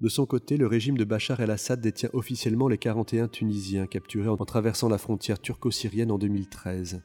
De 0.01 0.09
son 0.09 0.25
côté, 0.25 0.57
le 0.57 0.67
régime 0.67 0.97
de 0.97 1.05
Bachar 1.05 1.39
el-Assad 1.41 1.83
détient 1.83 2.09
officiellement 2.15 2.67
les 2.67 2.79
41 2.79 3.29
Tunisiens 3.29 3.87
capturés 3.87 4.31
en 4.31 4.39
traversant 4.39 4.89
la 4.89 4.97
frontière 4.97 5.39
turco-syrienne 5.39 6.11
en 6.11 6.17
2013, 6.17 7.03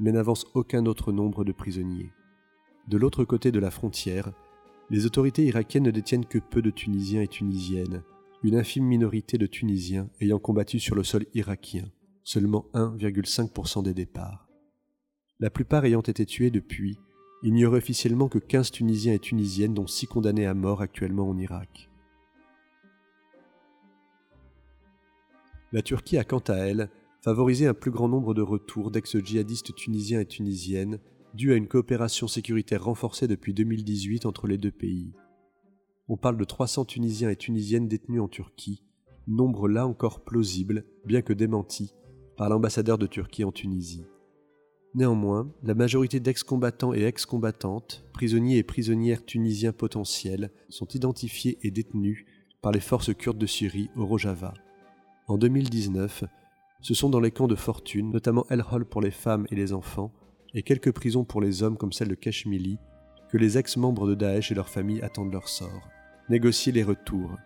mais 0.00 0.12
n'avance 0.12 0.44
aucun 0.52 0.84
autre 0.84 1.12
nombre 1.12 1.46
de 1.46 1.52
prisonniers. 1.52 2.12
De 2.88 2.98
l'autre 2.98 3.24
côté 3.24 3.50
de 3.50 3.58
la 3.58 3.70
frontière, 3.70 4.32
les 4.90 5.06
autorités 5.06 5.46
irakiennes 5.46 5.84
ne 5.84 5.90
détiennent 5.90 6.26
que 6.26 6.38
peu 6.38 6.60
de 6.60 6.68
Tunisiens 6.68 7.22
et 7.22 7.28
Tunisiennes, 7.28 8.02
une 8.42 8.56
infime 8.56 8.84
minorité 8.84 9.38
de 9.38 9.46
Tunisiens 9.46 10.10
ayant 10.20 10.38
combattu 10.38 10.78
sur 10.78 10.94
le 10.94 11.04
sol 11.04 11.24
irakien, 11.32 11.90
seulement 12.22 12.66
1,5% 12.74 13.82
des 13.82 13.94
départs. 13.94 14.46
La 15.40 15.48
plupart 15.48 15.86
ayant 15.86 16.02
été 16.02 16.26
tués 16.26 16.50
depuis, 16.50 16.98
il 17.42 17.52
n'y 17.52 17.64
aurait 17.64 17.78
officiellement 17.78 18.28
que 18.28 18.38
15 18.38 18.70
Tunisiens 18.70 19.14
et 19.14 19.18
Tunisiennes, 19.18 19.74
dont 19.74 19.86
6 19.86 20.06
condamnés 20.06 20.46
à 20.46 20.54
mort 20.54 20.80
actuellement 20.80 21.28
en 21.28 21.36
Irak. 21.36 21.90
La 25.72 25.82
Turquie 25.82 26.18
a 26.18 26.24
quant 26.24 26.42
à 26.48 26.54
elle 26.54 26.90
favoriser 27.26 27.66
un 27.66 27.74
plus 27.74 27.90
grand 27.90 28.08
nombre 28.08 28.34
de 28.34 28.42
retours 28.42 28.92
d'ex-djihadistes 28.92 29.74
tunisiens 29.74 30.20
et 30.20 30.26
tunisiennes, 30.26 31.00
dû 31.34 31.52
à 31.52 31.56
une 31.56 31.66
coopération 31.66 32.28
sécuritaire 32.28 32.84
renforcée 32.84 33.26
depuis 33.26 33.52
2018 33.52 34.26
entre 34.26 34.46
les 34.46 34.58
deux 34.58 34.70
pays. 34.70 35.12
On 36.08 36.16
parle 36.16 36.36
de 36.36 36.44
300 36.44 36.84
Tunisiens 36.84 37.30
et 37.30 37.36
Tunisiennes 37.36 37.88
détenus 37.88 38.22
en 38.22 38.28
Turquie, 38.28 38.84
nombre 39.26 39.68
là 39.68 39.88
encore 39.88 40.20
plausible, 40.20 40.84
bien 41.04 41.20
que 41.20 41.32
démenti, 41.32 41.94
par 42.36 42.48
l'ambassadeur 42.48 42.96
de 42.96 43.08
Turquie 43.08 43.42
en 43.42 43.50
Tunisie. 43.50 44.06
Néanmoins, 44.96 45.52
la 45.62 45.74
majorité 45.74 46.20
d'ex-combattants 46.20 46.94
et 46.94 47.02
ex-combattantes, 47.02 48.02
prisonniers 48.14 48.56
et 48.56 48.62
prisonnières 48.62 49.26
tunisiens 49.26 49.72
potentiels, 49.72 50.50
sont 50.70 50.88
identifiés 50.88 51.58
et 51.60 51.70
détenus 51.70 52.24
par 52.62 52.72
les 52.72 52.80
forces 52.80 53.14
kurdes 53.14 53.36
de 53.36 53.44
Syrie 53.44 53.90
au 53.94 54.06
Rojava. 54.06 54.54
En 55.28 55.36
2019, 55.36 56.24
ce 56.80 56.94
sont 56.94 57.10
dans 57.10 57.20
les 57.20 57.30
camps 57.30 57.46
de 57.46 57.54
fortune, 57.54 58.10
notamment 58.10 58.46
El 58.48 58.64
Hol 58.72 58.86
pour 58.86 59.02
les 59.02 59.10
femmes 59.10 59.46
et 59.50 59.54
les 59.54 59.74
enfants, 59.74 60.14
et 60.54 60.62
quelques 60.62 60.92
prisons 60.92 61.24
pour 61.24 61.42
les 61.42 61.62
hommes 61.62 61.76
comme 61.76 61.92
celle 61.92 62.08
de 62.08 62.14
Kashmili, 62.14 62.78
que 63.28 63.36
les 63.36 63.58
ex-membres 63.58 64.06
de 64.06 64.14
Daesh 64.14 64.50
et 64.50 64.54
leurs 64.54 64.70
familles 64.70 65.02
attendent 65.02 65.32
leur 65.32 65.50
sort. 65.50 65.90
Négocier 66.30 66.72
les 66.72 66.84
retours. 66.84 67.36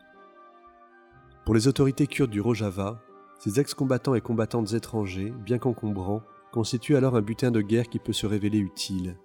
Pour 1.44 1.54
les 1.54 1.66
autorités 1.66 2.06
kurdes 2.06 2.30
du 2.30 2.40
Rojava, 2.40 3.02
ces 3.40 3.58
ex-combattants 3.58 4.14
et 4.14 4.20
combattantes 4.20 4.72
étrangers, 4.72 5.32
bien 5.44 5.58
qu'encombrants, 5.58 6.22
constituent 6.52 6.96
alors 6.96 7.16
un 7.16 7.22
butin 7.22 7.50
de 7.50 7.60
guerre 7.60 7.88
qui 7.88 7.98
peut 7.98 8.12
se 8.12 8.26
révéler 8.26 8.58
utile. 8.58 9.16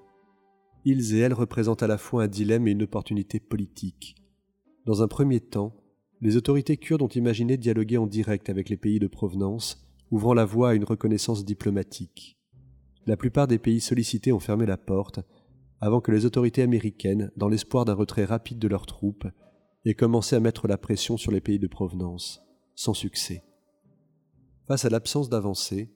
Ils 0.84 1.15
et 1.15 1.20
elles 1.20 1.34
représentent 1.34 1.84
à 1.84 1.88
la 1.88 1.98
fois 1.98 2.24
un 2.24 2.27
dilemme 2.27 2.67
et 2.67 2.72
une 2.72 2.84
opportunité 2.84 3.39
politique. 3.39 4.15
Dans 4.86 5.01
un 5.01 5.08
premier 5.08 5.39
temps, 5.39 5.74
les 6.22 6.38
autorités 6.38 6.77
kurdes 6.77 7.01
ont 7.01 7.08
imaginé 7.08 7.58
dialoguer 7.58 7.98
en 7.98 8.08
direct 8.08 8.50
avec 8.50 8.70
les 8.70 8.77
pays 8.77 9.00
de 9.00 9.08
provenance, 9.08 9.86
ouvrant 10.12 10.34
la 10.34 10.46
voie 10.46 10.70
à 10.70 10.74
une 10.75 10.84
reconnaissance 10.84 11.44
diplomatique. 11.44 12.38
La 13.08 13.17
plupart 13.17 13.48
des 13.48 13.60
pays 13.60 13.82
sollicités 13.82 14.32
ont 14.32 14.39
fermé 14.39 14.65
la 14.65 14.77
porte, 14.77 15.20
avant 15.82 16.01
que 16.01 16.12
les 16.12 16.25
autorités 16.25 16.62
américaines, 16.62 17.32
dans 17.36 17.50
l'espoir 17.50 17.86
d'un 17.86 17.94
retrait 17.94 18.25
rapide 18.25 18.60
de 18.60 18.67
leurs 18.67 18.86
troupes, 18.86 19.27
aient 19.86 19.94
commencé 19.94 20.36
à 20.36 20.39
mettre 20.39 20.67
la 20.67 20.77
pression 20.77 21.17
sur 21.17 21.32
les 21.32 21.41
pays 21.41 21.60
de 21.60 21.67
provenance, 21.67 22.41
sans 22.75 22.94
succès. 22.94 23.44
Face 24.67 24.86
à 24.86 24.89
l'absence 24.89 25.29
d'avancée, 25.29 25.94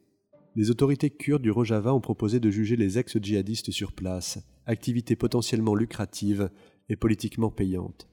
les 0.56 0.72
autorités 0.72 1.10
kurdes 1.10 1.42
du 1.42 1.52
Rojava 1.52 1.94
ont 1.94 2.02
proposé 2.02 2.40
de 2.40 2.50
juger 2.50 2.76
les 2.76 2.98
ex-djihadistes 2.98 3.72
sur 3.72 3.92
place, 3.92 4.40
activité 4.66 5.16
potentiellement 5.16 5.76
lucrative 5.76 6.50
et 6.90 6.96
politiquement 6.96 7.52
payante. 7.52 8.08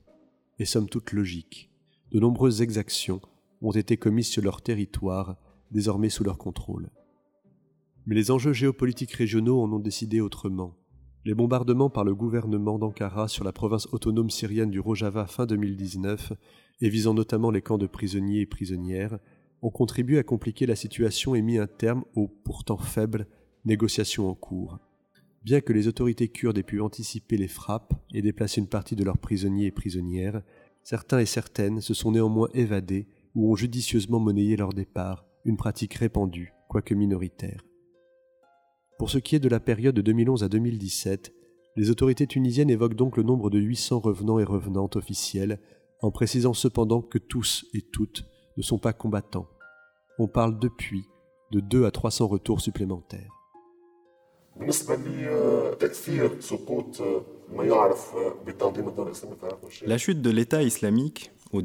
Et 0.58 0.64
somme 0.64 0.88
toute 0.88 1.12
logique, 1.12 1.70
de 2.12 2.20
nombreuses 2.20 2.62
exactions 2.62 3.20
ont 3.62 3.72
été 3.72 3.96
commises 3.96 4.28
sur 4.28 4.42
leur 4.42 4.62
territoire, 4.62 5.36
désormais 5.70 6.10
sous 6.10 6.24
leur 6.24 6.38
contrôle. 6.38 6.90
Mais 8.06 8.14
les 8.14 8.30
enjeux 8.30 8.52
géopolitiques 8.52 9.12
régionaux 9.12 9.60
en 9.60 9.72
ont 9.72 9.80
décidé 9.80 10.20
autrement. 10.20 10.76
Les 11.24 11.34
bombardements 11.34 11.90
par 11.90 12.04
le 12.04 12.14
gouvernement 12.14 12.78
d'Ankara 12.78 13.26
sur 13.26 13.42
la 13.42 13.52
province 13.52 13.88
autonome 13.92 14.30
syrienne 14.30 14.70
du 14.70 14.78
Rojava 14.78 15.26
fin 15.26 15.46
2019, 15.46 16.32
et 16.80 16.88
visant 16.88 17.14
notamment 17.14 17.50
les 17.50 17.62
camps 17.62 17.78
de 17.78 17.86
prisonniers 17.86 18.42
et 18.42 18.46
prisonnières, 18.46 19.18
ont 19.62 19.70
contribué 19.70 20.18
à 20.18 20.22
compliquer 20.22 20.66
la 20.66 20.76
situation 20.76 21.34
et 21.34 21.42
mis 21.42 21.58
un 21.58 21.66
terme 21.66 22.04
aux 22.14 22.28
pourtant 22.28 22.78
faibles 22.78 23.26
négociations 23.64 24.28
en 24.28 24.34
cours. 24.34 24.78
Bien 25.44 25.60
que 25.60 25.72
les 25.72 25.88
autorités 25.88 26.28
kurdes 26.28 26.58
aient 26.58 26.62
pu 26.62 26.80
anticiper 26.80 27.36
les 27.36 27.48
frappes 27.48 27.94
et 28.12 28.22
déplacer 28.22 28.60
une 28.60 28.68
partie 28.68 28.96
de 28.96 29.04
leurs 29.04 29.18
prisonniers 29.18 29.66
et 29.66 29.70
prisonnières, 29.70 30.42
certains 30.82 31.20
et 31.20 31.26
certaines 31.26 31.80
se 31.80 31.94
sont 31.94 32.12
néanmoins 32.12 32.48
évadés 32.54 33.06
ou 33.34 33.50
ont 33.52 33.56
judicieusement 33.56 34.18
monnayé 34.18 34.56
leur 34.56 34.72
départ, 34.72 35.24
une 35.44 35.56
pratique 35.56 35.94
répandue, 35.94 36.52
quoique 36.68 36.94
minoritaire. 36.94 37.64
Pour 38.98 39.10
ce 39.10 39.18
qui 39.18 39.36
est 39.36 39.40
de 39.40 39.48
la 39.48 39.60
période 39.60 39.94
de 39.94 40.02
2011 40.02 40.42
à 40.42 40.48
2017, 40.48 41.32
les 41.76 41.90
autorités 41.90 42.26
tunisiennes 42.26 42.70
évoquent 42.70 42.94
donc 42.94 43.16
le 43.16 43.22
nombre 43.22 43.50
de 43.50 43.58
800 43.58 44.00
revenants 44.00 44.38
et 44.38 44.44
revenantes 44.44 44.96
officiels, 44.96 45.60
en 46.00 46.10
précisant 46.10 46.54
cependant 46.54 47.02
que 47.02 47.18
tous 47.18 47.66
et 47.74 47.82
toutes 47.82 48.24
ne 48.56 48.62
sont 48.62 48.78
pas 48.78 48.92
combattants. 48.92 49.48
On 50.18 50.28
parle 50.28 50.58
depuis 50.58 51.08
de 51.50 51.60
2 51.60 51.84
à 51.84 51.90
300 51.90 52.26
retours 52.26 52.60
supplémentaires. 52.60 53.30
La 59.86 59.98
chute 59.98 60.22
de 60.22 60.30
l'État 60.30 60.62
islamique, 60.62 61.30
ou 61.52 61.60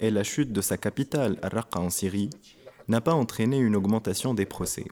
et 0.00 0.10
la 0.10 0.22
chute 0.22 0.52
de 0.52 0.60
sa 0.60 0.76
capitale, 0.76 1.38
Raqqa 1.42 1.80
en 1.80 1.90
Syrie, 1.90 2.30
n'a 2.88 3.00
pas 3.00 3.12
entraîné 3.12 3.58
une 3.58 3.76
augmentation 3.76 4.34
des 4.34 4.46
procès, 4.46 4.86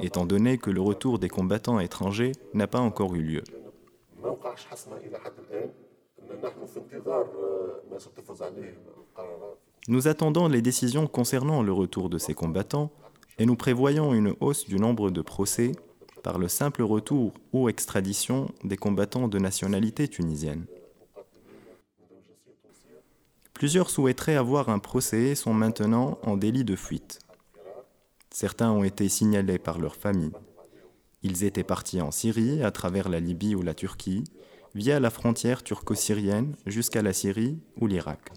étant 0.00 0.26
donné 0.26 0.58
que 0.58 0.70
le 0.70 0.80
retour 0.80 1.18
des 1.18 1.28
combattants 1.28 1.80
étrangers 1.80 2.32
n'a 2.52 2.66
pas 2.66 2.78
encore 2.80 3.14
eu 3.14 3.22
lieu. 3.22 3.42
Nous 9.86 10.08
attendons 10.08 10.48
les 10.48 10.62
décisions 10.62 11.06
concernant 11.06 11.62
le 11.62 11.72
retour 11.72 12.08
de 12.08 12.16
ces 12.16 12.32
combattants 12.32 12.90
et 13.38 13.44
nous 13.44 13.56
prévoyons 13.56 14.14
une 14.14 14.34
hausse 14.40 14.66
du 14.66 14.76
nombre 14.76 15.10
de 15.10 15.20
procès 15.20 15.72
par 16.22 16.38
le 16.38 16.48
simple 16.48 16.82
retour 16.82 17.34
ou 17.52 17.68
extradition 17.68 18.50
des 18.64 18.78
combattants 18.78 19.28
de 19.28 19.38
nationalité 19.38 20.08
tunisienne. 20.08 20.64
Plusieurs 23.52 23.90
souhaiteraient 23.90 24.36
avoir 24.36 24.70
un 24.70 24.78
procès 24.78 25.22
et 25.24 25.34
sont 25.34 25.52
maintenant 25.52 26.18
en 26.22 26.38
délit 26.38 26.64
de 26.64 26.76
fuite. 26.76 27.18
Certains 28.30 28.70
ont 28.70 28.84
été 28.84 29.08
signalés 29.10 29.58
par 29.58 29.78
leur 29.78 29.96
famille. 29.96 30.32
Ils 31.22 31.44
étaient 31.44 31.62
partis 31.62 32.00
en 32.00 32.10
Syrie 32.10 32.62
à 32.62 32.70
travers 32.70 33.08
la 33.08 33.20
Libye 33.20 33.54
ou 33.54 33.62
la 33.62 33.74
Turquie, 33.74 34.24
via 34.74 34.98
la 34.98 35.10
frontière 35.10 35.62
turco-syrienne 35.62 36.56
jusqu'à 36.66 37.02
la 37.02 37.12
Syrie 37.12 37.58
ou 37.80 37.86
l'Irak. 37.86 38.32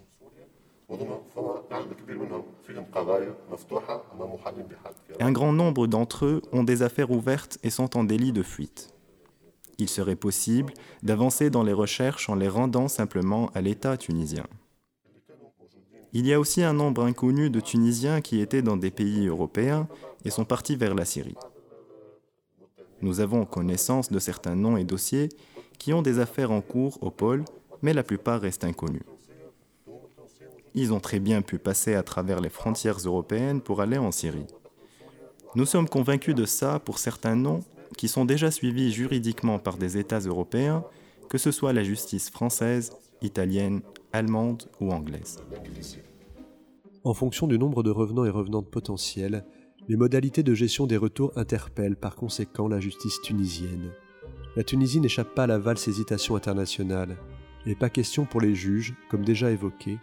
Un 5.19 5.31
grand 5.31 5.51
nombre 5.51 5.87
d'entre 5.87 6.25
eux 6.25 6.41
ont 6.53 6.63
des 6.63 6.81
affaires 6.81 7.11
ouvertes 7.11 7.57
et 7.63 7.69
sont 7.69 7.97
en 7.97 8.03
délit 8.05 8.31
de 8.31 8.43
fuite. 8.43 8.93
Il 9.79 9.89
serait 9.89 10.15
possible 10.15 10.73
d'avancer 11.03 11.49
dans 11.49 11.63
les 11.63 11.73
recherches 11.73 12.29
en 12.29 12.35
les 12.35 12.47
rendant 12.47 12.87
simplement 12.87 13.51
à 13.53 13.61
l'État 13.61 13.97
tunisien. 13.97 14.45
Il 16.13 16.25
y 16.25 16.33
a 16.33 16.39
aussi 16.39 16.63
un 16.63 16.73
nombre 16.73 17.03
inconnu 17.03 17.49
de 17.49 17.59
Tunisiens 17.59 18.21
qui 18.21 18.39
étaient 18.39 18.61
dans 18.61 18.77
des 18.77 18.91
pays 18.91 19.27
européens 19.27 19.87
et 20.23 20.29
sont 20.29 20.45
partis 20.45 20.77
vers 20.77 20.95
la 20.95 21.05
Syrie. 21.05 21.35
Nous 23.01 23.19
avons 23.19 23.45
connaissance 23.45 24.09
de 24.09 24.19
certains 24.19 24.55
noms 24.55 24.77
et 24.77 24.85
dossiers 24.85 25.29
qui 25.77 25.93
ont 25.93 26.01
des 26.01 26.19
affaires 26.19 26.51
en 26.51 26.61
cours 26.61 26.97
au 27.03 27.11
pôle, 27.11 27.43
mais 27.81 27.93
la 27.93 28.03
plupart 28.03 28.41
restent 28.41 28.63
inconnus. 28.63 29.03
Ils 30.79 30.93
ont 30.93 30.99
très 30.99 31.19
bien 31.19 31.41
pu 31.41 31.57
passer 31.57 31.95
à 31.95 32.03
travers 32.03 32.39
les 32.39 32.51
frontières 32.51 32.99
européennes 32.99 33.61
pour 33.61 33.81
aller 33.81 33.97
en 33.97 34.11
Syrie. 34.11 34.45
Nous 35.55 35.65
sommes 35.65 35.89
convaincus 35.89 36.35
de 36.35 36.45
ça 36.45 36.77
pour 36.77 36.99
certains 36.99 37.35
noms 37.35 37.63
qui 37.97 38.07
sont 38.07 38.25
déjà 38.25 38.51
suivis 38.51 38.91
juridiquement 38.91 39.57
par 39.57 39.77
des 39.77 39.97
États 39.97 40.19
européens, 40.19 40.83
que 41.29 41.39
ce 41.39 41.49
soit 41.49 41.73
la 41.73 41.81
justice 41.81 42.29
française, 42.29 42.91
italienne, 43.23 43.81
allemande 44.13 44.69
ou 44.79 44.91
anglaise. 44.91 45.39
En 47.03 47.15
fonction 47.15 47.47
du 47.47 47.57
nombre 47.57 47.81
de 47.81 47.89
revenants 47.89 48.25
et 48.25 48.29
revenantes 48.29 48.69
potentiels, 48.69 49.45
les 49.87 49.97
modalités 49.97 50.43
de 50.43 50.53
gestion 50.53 50.85
des 50.85 50.97
retours 50.97 51.31
interpellent 51.35 51.95
par 51.95 52.15
conséquent 52.15 52.67
la 52.67 52.79
justice 52.79 53.19
tunisienne. 53.23 53.93
La 54.55 54.63
Tunisie 54.63 54.99
n'échappe 54.99 55.33
pas 55.33 55.45
à 55.45 55.47
la 55.47 55.57
valse 55.57 55.87
hésitation 55.87 56.35
internationale, 56.35 57.17
et 57.65 57.73
pas 57.73 57.89
question 57.89 58.25
pour 58.25 58.41
les 58.41 58.53
juges, 58.53 58.93
comme 59.09 59.25
déjà 59.25 59.49
évoqué, 59.49 59.97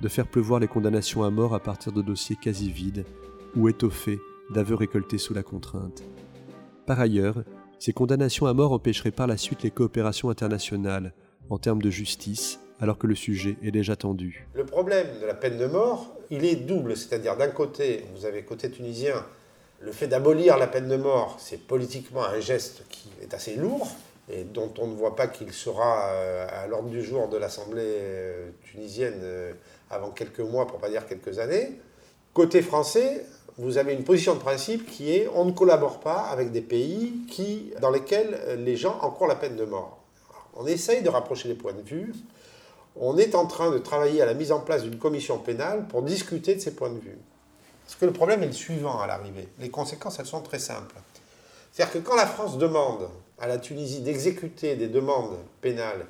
de 0.00 0.08
faire 0.08 0.26
pleuvoir 0.26 0.60
les 0.60 0.68
condamnations 0.68 1.22
à 1.22 1.30
mort 1.30 1.54
à 1.54 1.60
partir 1.60 1.92
de 1.92 2.02
dossiers 2.02 2.36
quasi 2.36 2.70
vides 2.70 3.04
ou 3.56 3.68
étoffés 3.68 4.20
d'aveux 4.50 4.74
récoltés 4.74 5.18
sous 5.18 5.34
la 5.34 5.42
contrainte. 5.42 6.02
Par 6.86 7.00
ailleurs, 7.00 7.44
ces 7.78 7.92
condamnations 7.92 8.46
à 8.46 8.54
mort 8.54 8.72
empêcheraient 8.72 9.10
par 9.10 9.26
la 9.26 9.36
suite 9.36 9.62
les 9.62 9.70
coopérations 9.70 10.30
internationales 10.30 11.12
en 11.50 11.58
termes 11.58 11.82
de 11.82 11.90
justice, 11.90 12.60
alors 12.80 12.98
que 12.98 13.06
le 13.06 13.14
sujet 13.14 13.56
est 13.62 13.70
déjà 13.70 13.96
tendu. 13.96 14.46
Le 14.54 14.64
problème 14.64 15.06
de 15.20 15.26
la 15.26 15.34
peine 15.34 15.58
de 15.58 15.66
mort, 15.66 16.14
il 16.30 16.44
est 16.44 16.56
double, 16.56 16.96
c'est-à-dire 16.96 17.36
d'un 17.36 17.48
côté, 17.48 18.04
vous 18.14 18.26
avez 18.26 18.42
côté 18.42 18.70
tunisien, 18.70 19.24
le 19.80 19.92
fait 19.92 20.06
d'abolir 20.06 20.56
la 20.56 20.66
peine 20.66 20.88
de 20.88 20.96
mort, 20.96 21.36
c'est 21.38 21.66
politiquement 21.66 22.24
un 22.24 22.40
geste 22.40 22.84
qui 22.88 23.10
est 23.22 23.34
assez 23.34 23.56
lourd 23.56 23.88
et 24.30 24.44
dont 24.44 24.72
on 24.78 24.86
ne 24.86 24.94
voit 24.94 25.14
pas 25.16 25.26
qu'il 25.26 25.52
sera 25.52 26.08
euh, 26.08 26.46
à 26.50 26.66
l'ordre 26.66 26.88
du 26.88 27.02
jour 27.02 27.28
de 27.28 27.36
l'Assemblée 27.36 27.82
euh, 27.84 28.50
tunisienne 28.62 29.20
euh, 29.22 29.52
avant 29.90 30.10
quelques 30.10 30.40
mois, 30.40 30.66
pour 30.66 30.78
pas 30.78 30.88
dire 30.88 31.06
quelques 31.06 31.38
années. 31.38 31.78
Côté 32.32 32.62
français, 32.62 33.24
vous 33.58 33.78
avez 33.78 33.94
une 33.94 34.04
position 34.04 34.34
de 34.34 34.40
principe 34.40 34.90
qui 34.90 35.14
est 35.14 35.28
on 35.34 35.44
ne 35.44 35.52
collabore 35.52 36.00
pas 36.00 36.22
avec 36.22 36.50
des 36.50 36.60
pays 36.60 37.24
qui, 37.30 37.72
dans 37.80 37.90
lesquels 37.90 38.58
les 38.58 38.76
gens 38.76 38.98
encourent 39.02 39.28
la 39.28 39.36
peine 39.36 39.56
de 39.56 39.64
mort. 39.64 40.00
On 40.56 40.66
essaye 40.66 41.02
de 41.02 41.08
rapprocher 41.08 41.48
les 41.48 41.54
points 41.54 41.72
de 41.72 41.82
vue. 41.82 42.12
On 42.96 43.18
est 43.18 43.34
en 43.34 43.46
train 43.46 43.70
de 43.70 43.78
travailler 43.78 44.22
à 44.22 44.26
la 44.26 44.34
mise 44.34 44.52
en 44.52 44.60
place 44.60 44.82
d'une 44.82 44.98
commission 44.98 45.38
pénale 45.38 45.86
pour 45.88 46.02
discuter 46.02 46.54
de 46.54 46.60
ces 46.60 46.74
points 46.74 46.90
de 46.90 46.98
vue. 46.98 47.18
Parce 47.84 47.96
que 47.96 48.06
le 48.06 48.12
problème 48.12 48.42
est 48.42 48.46
le 48.46 48.52
suivant 48.52 49.00
à 49.00 49.06
l'arrivée. 49.06 49.48
Les 49.58 49.68
conséquences, 49.68 50.18
elles 50.18 50.26
sont 50.26 50.40
très 50.40 50.58
simples. 50.58 50.94
C'est-à-dire 51.72 51.92
que 51.92 51.98
quand 51.98 52.14
la 52.14 52.26
France 52.26 52.56
demande 52.56 53.08
à 53.38 53.46
la 53.48 53.58
Tunisie 53.58 54.00
d'exécuter 54.00 54.76
des 54.76 54.88
demandes 54.88 55.36
pénales, 55.60 56.06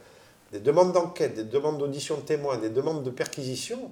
des 0.55 0.61
demandes 0.61 0.93
d'enquête, 0.93 1.35
des 1.35 1.43
demandes 1.43 1.79
d'audition 1.79 2.17
de 2.17 2.21
témoins, 2.21 2.59
des 2.59 2.71
demandes 2.71 3.03
de 3.03 3.11
perquisition, 3.11 3.91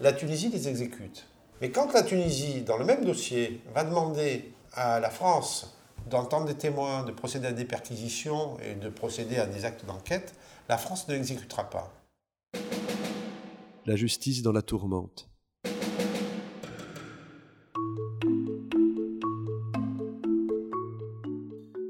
la 0.00 0.14
Tunisie 0.14 0.48
les 0.48 0.66
exécute. 0.66 1.26
Mais 1.60 1.70
quand 1.70 1.92
la 1.92 2.02
Tunisie, 2.02 2.62
dans 2.62 2.78
le 2.78 2.86
même 2.86 3.04
dossier, 3.04 3.60
va 3.74 3.84
demander 3.84 4.50
à 4.72 4.98
la 4.98 5.10
France 5.10 5.76
d'entendre 6.08 6.46
des 6.46 6.54
témoins, 6.54 7.02
de 7.02 7.12
procéder 7.12 7.48
à 7.48 7.52
des 7.52 7.66
perquisitions 7.66 8.56
et 8.60 8.76
de 8.76 8.88
procéder 8.88 9.36
à 9.36 9.44
des 9.44 9.66
actes 9.66 9.84
d'enquête, 9.84 10.32
la 10.70 10.78
France 10.78 11.06
ne 11.08 11.12
l'exécutera 11.12 11.68
pas. 11.68 11.92
La 13.84 13.96
justice 13.96 14.40
dans 14.40 14.52
la 14.52 14.62
tourmente. 14.62 15.28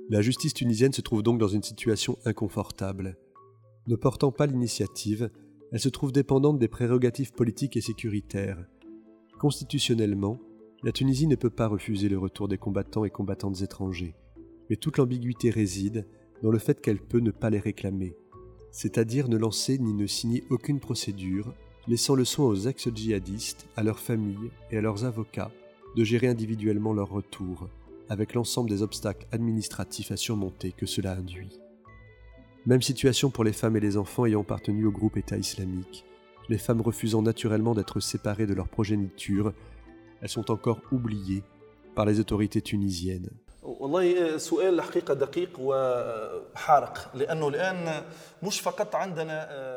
La 0.09 0.21
justice 0.21 0.55
tunisienne 0.55 0.93
se 0.93 1.01
trouve 1.01 1.23
donc 1.23 1.39
dans 1.39 1.47
une 1.47 1.63
situation 1.63 2.19
inconfortable. 2.25 3.17
Ne 3.91 3.97
portant 3.97 4.31
pas 4.31 4.47
l'initiative, 4.47 5.33
elle 5.73 5.81
se 5.81 5.89
trouve 5.89 6.13
dépendante 6.13 6.61
des 6.61 6.69
prérogatives 6.69 7.33
politiques 7.33 7.77
et 7.77 7.81
sécuritaires. 7.81 8.65
Constitutionnellement, 9.41 10.39
la 10.85 10.93
Tunisie 10.93 11.27
ne 11.27 11.35
peut 11.35 11.51
pas 11.51 11.67
refuser 11.67 12.09
le 12.09 12.17
retour 12.17 12.47
des 12.47 12.57
combattants 12.57 13.05
et 13.05 13.11
combattantes 13.11 13.63
étrangers, 13.63 14.15
mais 14.69 14.77
toute 14.77 14.97
l'ambiguïté 14.97 15.51
réside 15.51 16.07
dans 16.41 16.53
le 16.53 16.61
fait 16.61 16.81
qu'elle 16.81 17.01
peut 17.01 17.19
ne 17.19 17.33
pas 17.33 17.51
les 17.51 17.59
réclamer, 17.59 18.15
c'est-à-dire 18.71 19.29
ne 19.29 19.37
lancer 19.37 19.77
ni 19.79 19.93
ne 19.93 20.07
signer 20.07 20.45
aucune 20.51 20.79
procédure, 20.79 21.53
laissant 21.89 22.15
le 22.15 22.25
soin 22.25 22.47
aux 22.47 22.69
ex-djihadistes, 22.69 23.67
à 23.75 23.83
leurs 23.83 23.99
familles 23.99 24.53
et 24.71 24.79
à 24.79 24.83
leurs 24.83 25.05
avocats 25.05 25.51
de 25.97 26.05
gérer 26.05 26.29
individuellement 26.29 26.93
leur 26.93 27.11
retour, 27.11 27.69
avec 28.09 28.35
l'ensemble 28.35 28.71
des 28.71 28.83
obstacles 28.83 29.27
administratifs 29.33 30.13
à 30.13 30.17
surmonter 30.17 30.71
que 30.71 30.87
cela 30.87 31.15
induit. 31.15 31.59
Même 32.67 32.83
situation 32.83 33.31
pour 33.31 33.45
les 33.45 33.55
femmes 33.55 33.77
et 33.77 33.81
les 33.81 33.97
enfants 33.97 34.27
ayant 34.27 34.43
appartenu 34.43 34.85
au 34.85 34.91
groupe 34.91 35.17
État 35.17 35.37
islamique, 35.37 36.05
les 36.51 36.59
femmes 36.59 36.83
refusant 36.83 37.23
naturellement 37.23 37.75
d'être 37.75 38.01
séparées 38.01 38.47
de 38.47 38.53
leur 38.53 38.69
progéniture, 38.69 39.55
elles 40.21 40.29
sont 40.29 40.51
encore 40.51 40.81
oubliées 40.93 41.43
par 41.95 42.05
les 42.05 42.21
autorités 42.21 42.61
tunisiennes. 42.61 43.31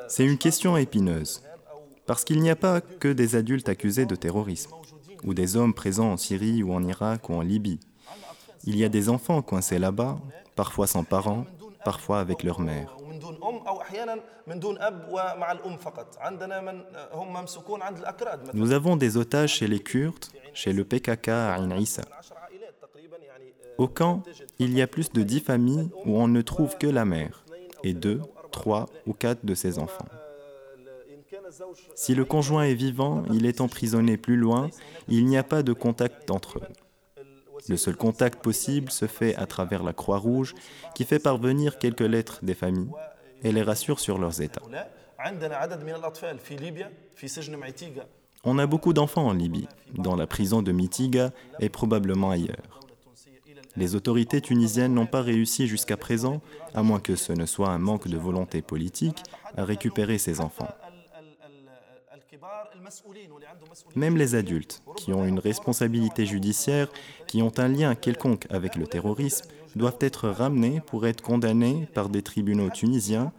C'est 0.08 0.26
une 0.26 0.38
question 0.38 0.78
épineuse, 0.78 1.44
parce 2.06 2.24
qu'il 2.26 2.42
n'y 2.42 2.50
a 2.50 2.56
pas 2.56 2.82
que 2.82 3.08
des 3.08 3.36
adultes 3.36 3.70
accusés 3.70 4.06
de 4.06 4.16
terrorisme, 4.16 4.72
ou 5.24 5.34
des 5.34 5.56
hommes 5.56 5.74
présents 5.74 6.12
en 6.12 6.18
Syrie 6.18 6.64
ou 6.64 6.74
en 6.74 6.84
Irak 6.84 7.30
ou 7.30 7.36
en 7.36 7.42
Libye. 7.42 7.80
Il 8.66 8.76
y 8.78 8.84
a 8.84 8.90
des 8.90 9.08
enfants 9.08 9.42
coincés 9.42 9.80
là-bas, 9.80 10.20
parfois 10.56 10.88
sans 10.88 11.06
parents, 11.06 11.46
parfois 11.84 12.20
avec 12.20 12.44
leur 12.44 12.60
mère. 12.60 12.96
Nous 18.54 18.72
avons 18.72 18.96
des 18.96 19.18
otages 19.18 19.54
chez 19.54 19.68
les 19.68 19.80
Kurdes, 19.80 20.26
chez 20.54 20.74
le 20.74 20.84
PKK 20.84 21.28
à 21.30 21.56
Ain 21.56 21.78
Issa. 21.78 22.04
Au 23.78 23.88
camp, 23.88 24.24
il 24.60 24.76
y 24.78 24.82
a 24.82 24.88
plus 24.88 25.12
de 25.12 25.24
dix 25.24 25.40
familles 25.40 25.90
où 26.06 26.18
on 26.20 26.28
ne 26.28 26.42
trouve 26.42 26.78
que 26.78 26.88
la 26.88 27.06
mère 27.06 27.44
et 27.84 27.94
deux, 27.94 28.22
trois 28.52 28.86
ou 29.08 29.14
quatre 29.14 29.46
de 29.46 29.56
ses 29.56 29.80
enfants. 29.80 30.06
Si 31.96 32.16
le 32.16 32.26
conjoint 32.26 32.64
est 32.64 32.74
vivant, 32.74 33.24
il 33.32 33.46
est 33.46 33.62
emprisonné 33.62 34.18
plus 34.18 34.38
loin, 34.38 34.70
il 35.08 35.26
n'y 35.26 35.38
a 35.38 35.44
pas 35.44 35.64
de 35.64 35.74
contact 35.74 36.30
entre 36.32 36.60
eux. 36.60 36.68
Le 37.70 37.78
seul 37.78 37.96
contact 37.96 38.44
possible 38.44 38.92
se 38.92 39.08
fait 39.08 39.36
à 39.36 39.46
travers 39.46 39.84
la 39.84 39.94
Croix-Rouge 39.94 40.54
qui 40.96 41.06
fait 41.06 41.20
parvenir 41.20 41.78
quelques 41.78 42.02
lettres 42.02 42.40
des 42.44 42.54
familles 42.54 42.92
et 43.44 43.52
les 43.52 43.62
rassure 43.62 44.00
sur 44.00 44.18
leurs 44.18 44.42
états. 44.42 44.62
On 48.44 48.60
a 48.60 48.68
beaucoup 48.68 48.92
d'enfants 48.92 49.28
en 49.28 49.34
Libye, 49.34 49.70
dans 49.94 50.16
la 50.16 50.28
prison 50.28 50.62
de 50.62 50.72
Mitiga 50.74 51.32
et 51.60 51.70
probablement 51.70 52.32
ailleurs. 52.32 52.80
Les 53.76 53.96
autorités 53.96 54.42
tunisiennes 54.42 54.94
n'ont 54.94 55.08
pas 55.08 55.22
réussi 55.22 55.68
jusqu'à 55.68 55.98
présent, 55.98 56.42
à 56.76 56.84
moins 56.84 57.00
que 57.00 57.16
ce 57.16 57.34
ne 57.34 57.46
soit 57.46 57.70
un 57.70 57.80
manque 57.80 58.08
de 58.08 58.18
volonté 58.18 58.62
politique, 58.62 59.24
à 59.56 59.64
récupérer 59.64 60.18
ces 60.18 60.42
enfants. 60.42 60.70
Même 63.96 64.18
les 64.18 64.36
adultes, 64.36 64.82
qui 64.96 65.14
ont 65.14 65.26
une 65.26 65.40
responsabilité 65.40 66.26
judiciaire, 66.26 66.90
qui 67.28 67.42
ont 67.42 67.52
un 67.58 67.68
lien 67.68 67.96
quelconque 67.96 68.48
avec 68.50 68.76
le 68.76 68.88
terrorisme, 68.88 69.48
doivent 69.76 69.98
être 70.00 70.30
ramenés 70.30 70.82
pour 70.82 71.08
être 71.08 71.22
condamnés 71.22 71.88
par 71.94 72.10
des 72.10 72.22
tribunaux 72.22 72.70
tunisiens, 72.70 73.32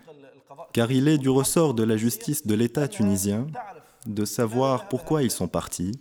car 0.72 0.90
il 0.90 1.08
est 1.08 1.18
du 1.18 1.28
ressort 1.28 1.74
de 1.74 1.84
la 1.84 1.96
justice 1.96 2.46
de 2.46 2.54
l'État 2.54 2.88
tunisien 2.88 3.46
de 4.06 4.24
savoir 4.24 4.88
pourquoi 4.88 5.22
ils 5.22 5.30
sont 5.30 5.48
partis, 5.48 5.92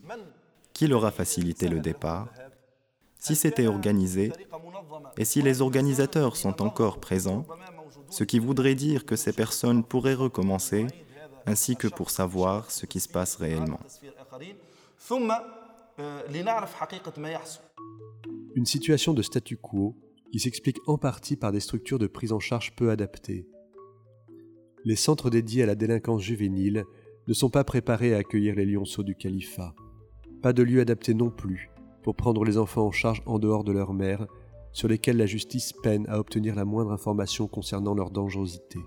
qui 0.74 0.88
leur 0.88 1.06
a 1.06 1.12
facilité 1.12 1.68
le 1.68 1.80
départ, 1.80 2.28
si 3.18 3.36
c'était 3.36 3.68
organisé, 3.68 4.34
et 5.18 5.26
si 5.26 5.42
les 5.42 5.62
organisateurs 5.62 6.36
sont 6.36 6.62
encore 6.62 7.00
présents, 7.00 7.46
ce 8.10 8.24
qui 8.24 8.40
voudrait 8.40 8.76
dire 8.76 9.06
que 9.06 9.16
ces 9.16 9.34
personnes 9.34 9.84
pourraient 9.84 10.14
recommencer 10.14 10.88
ainsi 11.46 11.76
que 11.76 11.88
pour 11.88 12.10
savoir 12.10 12.72
ce 12.72 12.86
qui 12.86 13.00
se 13.00 13.10
passe 13.10 13.36
réellement. 13.36 13.80
Une 18.56 18.66
situation 18.66 19.14
de 19.14 19.22
statu 19.22 19.58
quo 19.58 19.96
qui 20.32 20.40
s'explique 20.40 20.80
en 20.88 20.98
partie 20.98 21.36
par 21.36 21.52
des 21.52 21.60
structures 21.60 22.00
de 22.00 22.08
prise 22.08 22.32
en 22.32 22.40
charge 22.40 22.76
peu 22.76 22.90
adaptées. 22.90 23.48
Les 24.84 24.96
centres 24.96 25.30
dédiés 25.30 25.64
à 25.64 25.68
la 25.68 25.76
délinquance 25.76 26.22
juvénile 26.22 26.86
ne 27.28 27.34
sont 27.34 27.50
pas 27.50 27.64
préparés 27.64 28.14
à 28.14 28.18
accueillir 28.18 28.56
les 28.56 28.66
lionceaux 28.66 29.04
du 29.04 29.16
califat. 29.16 29.76
Pas 30.42 30.54
de 30.54 30.64
lieu 30.64 30.82
adapté 30.82 31.14
non 31.14 31.30
plus 31.30 31.70
pour 32.04 32.16
prendre 32.16 32.44
les 32.44 32.58
enfants 32.58 32.88
en 32.88 32.92
charge 32.92 33.22
en 33.26 33.40
dehors 33.40 33.64
de 33.64 33.72
leur 33.72 33.94
mère, 33.94 34.28
sur 34.74 34.90
lesquels 34.90 35.18
la 35.18 35.26
justice 35.26 35.72
peine 35.84 36.06
à 36.10 36.20
obtenir 36.20 36.56
la 36.56 36.66
moindre 36.66 36.92
information 36.92 37.48
concernant 37.48 37.94
leur 37.94 38.10
dangerosité 38.10 38.80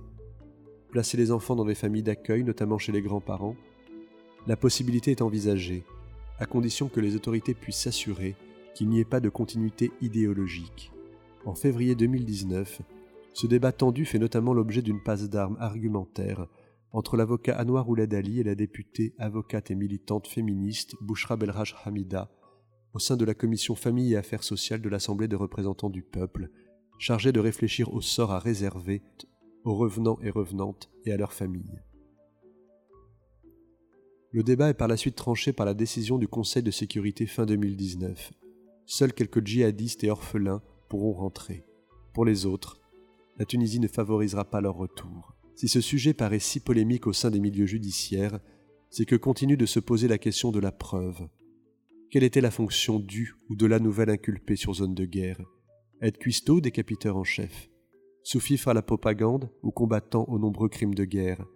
placer 0.96 1.18
les 1.18 1.30
enfants 1.30 1.56
dans 1.56 1.66
des 1.66 1.74
familles 1.74 2.02
d'accueil, 2.02 2.42
notamment 2.42 2.78
chez 2.78 2.90
les 2.90 3.02
grands-parents, 3.02 3.54
la 4.46 4.56
possibilité 4.56 5.10
est 5.10 5.20
envisagée, 5.20 5.84
à 6.38 6.46
condition 6.46 6.88
que 6.88 7.00
les 7.00 7.14
autorités 7.14 7.52
puissent 7.52 7.82
s'assurer 7.82 8.34
qu'il 8.74 8.88
n'y 8.88 9.00
ait 9.00 9.04
pas 9.04 9.20
de 9.20 9.28
continuité 9.28 9.92
idéologique. 10.00 10.90
En 11.44 11.54
février 11.54 11.94
2019, 11.96 12.80
ce 13.34 13.46
débat 13.46 13.72
tendu 13.72 14.06
fait 14.06 14.18
notamment 14.18 14.54
l'objet 14.54 14.80
d'une 14.80 15.02
passe 15.02 15.28
d'armes 15.28 15.58
argumentaire 15.60 16.46
entre 16.92 17.18
l'avocat 17.18 17.60
Anwar 17.60 17.86
Ouled 17.86 18.14
Ali 18.14 18.40
et 18.40 18.44
la 18.44 18.54
députée, 18.54 19.12
avocate 19.18 19.70
et 19.70 19.74
militante 19.74 20.26
féministe 20.26 20.94
Bouchra 21.02 21.36
Belraj 21.36 21.76
Hamida, 21.84 22.30
au 22.94 22.98
sein 22.98 23.18
de 23.18 23.26
la 23.26 23.34
commission 23.34 23.74
Famille 23.74 24.14
et 24.14 24.16
Affaires 24.16 24.44
sociales 24.44 24.80
de 24.80 24.88
l'Assemblée 24.88 25.28
des 25.28 25.36
représentants 25.36 25.90
du 25.90 26.02
peuple, 26.02 26.48
chargée 26.98 27.32
de 27.32 27.40
réfléchir 27.40 27.92
au 27.92 28.00
sort 28.00 28.32
à 28.32 28.38
réserver 28.38 29.02
aux 29.66 29.74
revenants 29.74 30.18
et 30.22 30.30
revenantes 30.30 30.90
et 31.04 31.12
à 31.12 31.16
leurs 31.16 31.32
familles. 31.32 31.82
Le 34.30 34.42
débat 34.42 34.70
est 34.70 34.74
par 34.74 34.88
la 34.88 34.96
suite 34.96 35.16
tranché 35.16 35.52
par 35.52 35.66
la 35.66 35.74
décision 35.74 36.18
du 36.18 36.28
Conseil 36.28 36.62
de 36.62 36.70
sécurité 36.70 37.26
fin 37.26 37.46
2019. 37.46 38.32
Seuls 38.86 39.12
quelques 39.12 39.44
djihadistes 39.44 40.04
et 40.04 40.10
orphelins 40.10 40.62
pourront 40.88 41.12
rentrer. 41.12 41.64
Pour 42.14 42.24
les 42.24 42.46
autres, 42.46 42.80
la 43.38 43.44
Tunisie 43.44 43.80
ne 43.80 43.88
favorisera 43.88 44.44
pas 44.44 44.60
leur 44.60 44.76
retour. 44.76 45.34
Si 45.54 45.68
ce 45.68 45.80
sujet 45.80 46.14
paraît 46.14 46.38
si 46.38 46.60
polémique 46.60 47.06
au 47.06 47.12
sein 47.12 47.30
des 47.30 47.40
milieux 47.40 47.66
judiciaires, 47.66 48.38
c'est 48.88 49.06
que 49.06 49.16
continue 49.16 49.56
de 49.56 49.66
se 49.66 49.80
poser 49.80 50.06
la 50.06 50.18
question 50.18 50.52
de 50.52 50.60
la 50.60 50.72
preuve. 50.72 51.28
Quelle 52.10 52.24
était 52.24 52.40
la 52.40 52.52
fonction 52.52 53.00
du 53.00 53.34
ou 53.48 53.56
de 53.56 53.66
la 53.66 53.80
nouvelle 53.80 54.10
inculpée 54.10 54.56
sur 54.56 54.74
zone 54.74 54.94
de 54.94 55.06
guerre? 55.06 55.40
Être 56.00 56.18
cuistot 56.18 56.60
décapiteur 56.60 57.16
en 57.16 57.24
chef? 57.24 57.68
Sous-fifre 58.26 58.66
à 58.66 58.74
la 58.74 58.82
propagande 58.82 59.48
ou 59.62 59.70
combattant 59.70 60.24
aux 60.24 60.40
nombreux 60.40 60.68
crimes 60.68 60.96
de 60.96 61.04
guerre, 61.04 61.46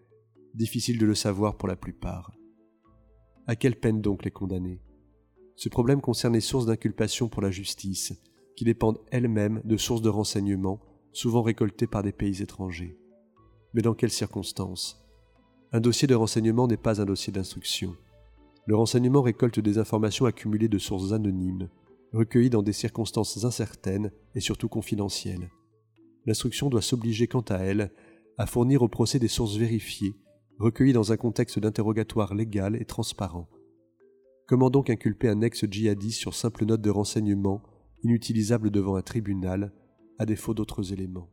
difficile 0.54 0.98
de 0.98 1.06
le 1.06 1.16
savoir 1.16 1.56
pour 1.56 1.66
la 1.66 1.74
plupart. 1.74 2.30
À 3.48 3.56
quelle 3.56 3.74
peine 3.74 4.00
donc 4.00 4.24
les 4.24 4.30
condamner? 4.30 4.80
Ce 5.56 5.68
problème 5.68 6.00
concerne 6.00 6.34
les 6.34 6.40
sources 6.40 6.66
d'inculpation 6.66 7.28
pour 7.28 7.42
la 7.42 7.50
justice, 7.50 8.12
qui 8.54 8.64
dépendent 8.64 9.00
elles-mêmes 9.10 9.60
de 9.64 9.76
sources 9.76 10.00
de 10.00 10.10
renseignements, 10.10 10.78
souvent 11.12 11.42
récoltées 11.42 11.88
par 11.88 12.04
des 12.04 12.12
pays 12.12 12.40
étrangers. 12.40 12.96
Mais 13.74 13.82
dans 13.82 13.94
quelles 13.94 14.12
circonstances? 14.12 15.04
Un 15.72 15.80
dossier 15.80 16.06
de 16.06 16.14
renseignement 16.14 16.68
n'est 16.68 16.76
pas 16.76 17.02
un 17.02 17.04
dossier 17.04 17.32
d'instruction. 17.32 17.96
Le 18.66 18.76
renseignement 18.76 19.22
récolte 19.22 19.58
des 19.58 19.78
informations 19.78 20.26
accumulées 20.26 20.68
de 20.68 20.78
sources 20.78 21.10
anonymes, 21.10 21.68
recueillies 22.12 22.48
dans 22.48 22.62
des 22.62 22.72
circonstances 22.72 23.42
incertaines 23.44 24.12
et 24.36 24.40
surtout 24.40 24.68
confidentielles 24.68 25.50
l'instruction 26.26 26.68
doit 26.68 26.82
s'obliger 26.82 27.26
quant 27.26 27.44
à 27.48 27.58
elle 27.58 27.92
à 28.38 28.46
fournir 28.46 28.82
au 28.82 28.88
procès 28.88 29.18
des 29.18 29.28
sources 29.28 29.56
vérifiées, 29.56 30.16
recueillies 30.58 30.92
dans 30.92 31.12
un 31.12 31.16
contexte 31.16 31.58
d'interrogatoire 31.58 32.34
légal 32.34 32.76
et 32.76 32.84
transparent. 32.84 33.48
Comment 34.46 34.70
donc 34.70 34.90
inculper 34.90 35.28
un 35.28 35.42
ex-djihadiste 35.42 36.18
sur 36.18 36.34
simple 36.34 36.64
note 36.64 36.80
de 36.80 36.90
renseignement, 36.90 37.62
inutilisable 38.02 38.70
devant 38.70 38.96
un 38.96 39.02
tribunal, 39.02 39.72
à 40.18 40.26
défaut 40.26 40.54
d'autres 40.54 40.92
éléments? 40.92 41.30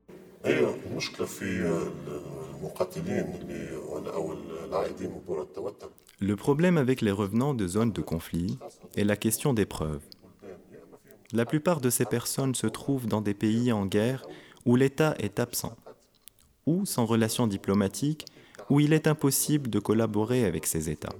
Le 6.20 6.36
problème 6.36 6.78
avec 6.78 7.02
les 7.02 7.12
revenants 7.12 7.54
de 7.54 7.68
zones 7.68 7.92
de 7.92 8.02
conflit 8.02 8.58
est 8.96 9.04
la 9.04 9.16
question 9.16 9.54
des 9.54 9.66
preuves. 9.66 10.04
La 11.34 11.46
plupart 11.46 11.82
de 11.82 11.90
ces 11.90 12.06
personnes 12.06 12.56
se 12.56 12.68
trouvent 12.68 13.08
dans 13.08 13.22
des 13.22 13.34
pays 13.34 13.72
en 13.72 13.86
guerre 13.86 14.26
où 14.68 14.76
l'État 14.76 15.16
est 15.18 15.40
absent, 15.40 15.76
ou 16.68 16.86
sans 16.86 17.06
relations 17.06 17.48
diplomatiques, 17.48 18.26
où 18.70 18.80
il 18.82 18.92
est 18.94 19.08
impossible 19.08 19.70
de 19.70 19.80
collaborer 19.80 20.46
avec 20.46 20.68
ces 20.68 20.90
États. 20.90 21.16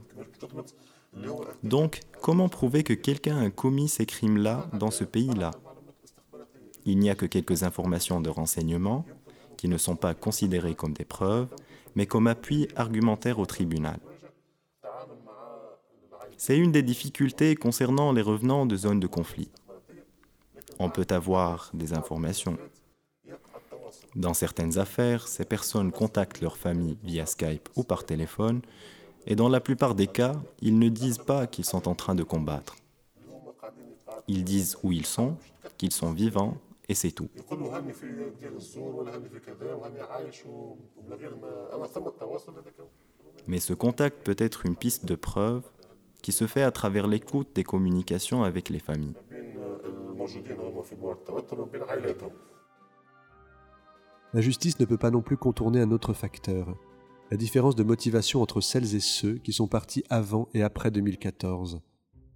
Donc, 1.64 2.02
comment 2.22 2.50
prouver 2.50 2.84
que 2.84 2.94
quelqu'un 2.94 3.40
a 3.40 3.50
commis 3.50 3.88
ces 3.88 4.06
crimes-là 4.06 4.68
dans 4.74 4.92
ce 4.92 5.06
pays-là? 5.06 5.52
Il 6.86 7.00
n'y 7.00 7.10
a 7.10 7.16
que 7.16 7.26
quelques 7.26 7.64
informations 7.64 8.20
de 8.22 8.30
renseignement 8.30 9.06
qui 9.56 9.70
ne 9.70 9.78
sont 9.78 9.96
pas 9.96 10.14
considérées 10.14 10.76
comme 10.76 10.94
des 10.94 11.06
preuves, 11.06 11.48
mais 11.96 12.06
comme 12.06 12.28
appui 12.28 12.68
argumentaire 12.76 13.40
au 13.40 13.46
tribunal. 13.46 14.00
C'est 16.38 16.58
une 16.58 16.72
des 16.72 16.84
difficultés 16.84 17.56
concernant 17.56 18.12
les 18.12 18.22
revenants 18.22 18.66
de 18.66 18.76
zones 18.76 19.00
de 19.00 19.08
conflit. 19.08 19.50
On 20.80 20.90
peut 20.90 21.08
avoir 21.10 21.72
des 21.74 21.94
informations. 21.94 22.58
Dans 24.16 24.34
certaines 24.34 24.78
affaires, 24.78 25.28
ces 25.28 25.46
personnes 25.46 25.92
contactent 25.92 26.42
leur 26.42 26.58
famille 26.58 26.98
via 27.04 27.26
Skype 27.26 27.70
ou 27.76 27.84
par 27.84 28.06
téléphone 28.06 28.62
et 29.30 29.36
dans 29.36 29.50
la 29.50 29.60
plupart 29.60 29.94
des 29.94 30.08
cas, 30.08 30.36
ils 30.62 30.80
ne 30.80 30.88
disent 30.88 31.18
pas 31.18 31.48
qu'ils 31.48 31.66
sont 31.66 31.90
en 31.90 31.96
train 31.96 32.16
de 32.16 32.24
combattre. 32.24 32.78
Ils 34.30 34.46
disent 34.46 34.78
où 34.84 34.94
ils 34.94 35.06
sont, 35.06 35.36
qu'ils 35.78 35.92
sont 35.92 36.14
vivants, 36.14 36.58
et 36.88 36.94
c'est 36.94 37.12
tout. 37.12 37.28
Mais 43.48 43.60
ce 43.60 43.74
contact 43.74 44.24
peut 44.24 44.36
être 44.38 44.66
une 44.66 44.78
piste 44.78 45.06
de 45.06 45.16
preuve 45.16 45.64
qui 46.22 46.32
se 46.32 46.48
fait 46.48 46.64
à 46.64 46.72
travers 46.72 47.08
l'écoute 47.08 47.50
des 47.54 47.64
communications 47.66 48.44
avec 48.44 48.70
les 48.70 48.80
familles. 48.80 49.16
La 54.38 54.44
justice 54.44 54.80
ne 54.80 54.86
peut 54.86 55.00
pas 55.00 55.10
non 55.10 55.24
plus 55.24 55.36
contourner 55.36 55.82
un 55.82 55.90
autre 55.90 56.14
facteur, 56.14 56.78
la 57.32 57.38
différence 57.38 57.76
de 57.76 57.82
motivation 57.82 58.40
entre 58.44 58.62
celles 58.62 58.94
et 58.94 59.00
ceux 59.00 59.40
qui 59.40 59.52
sont 59.52 59.68
partis 59.68 60.04
avant 60.12 60.48
et 60.54 60.62
après 60.62 60.92
2014. 60.92 61.82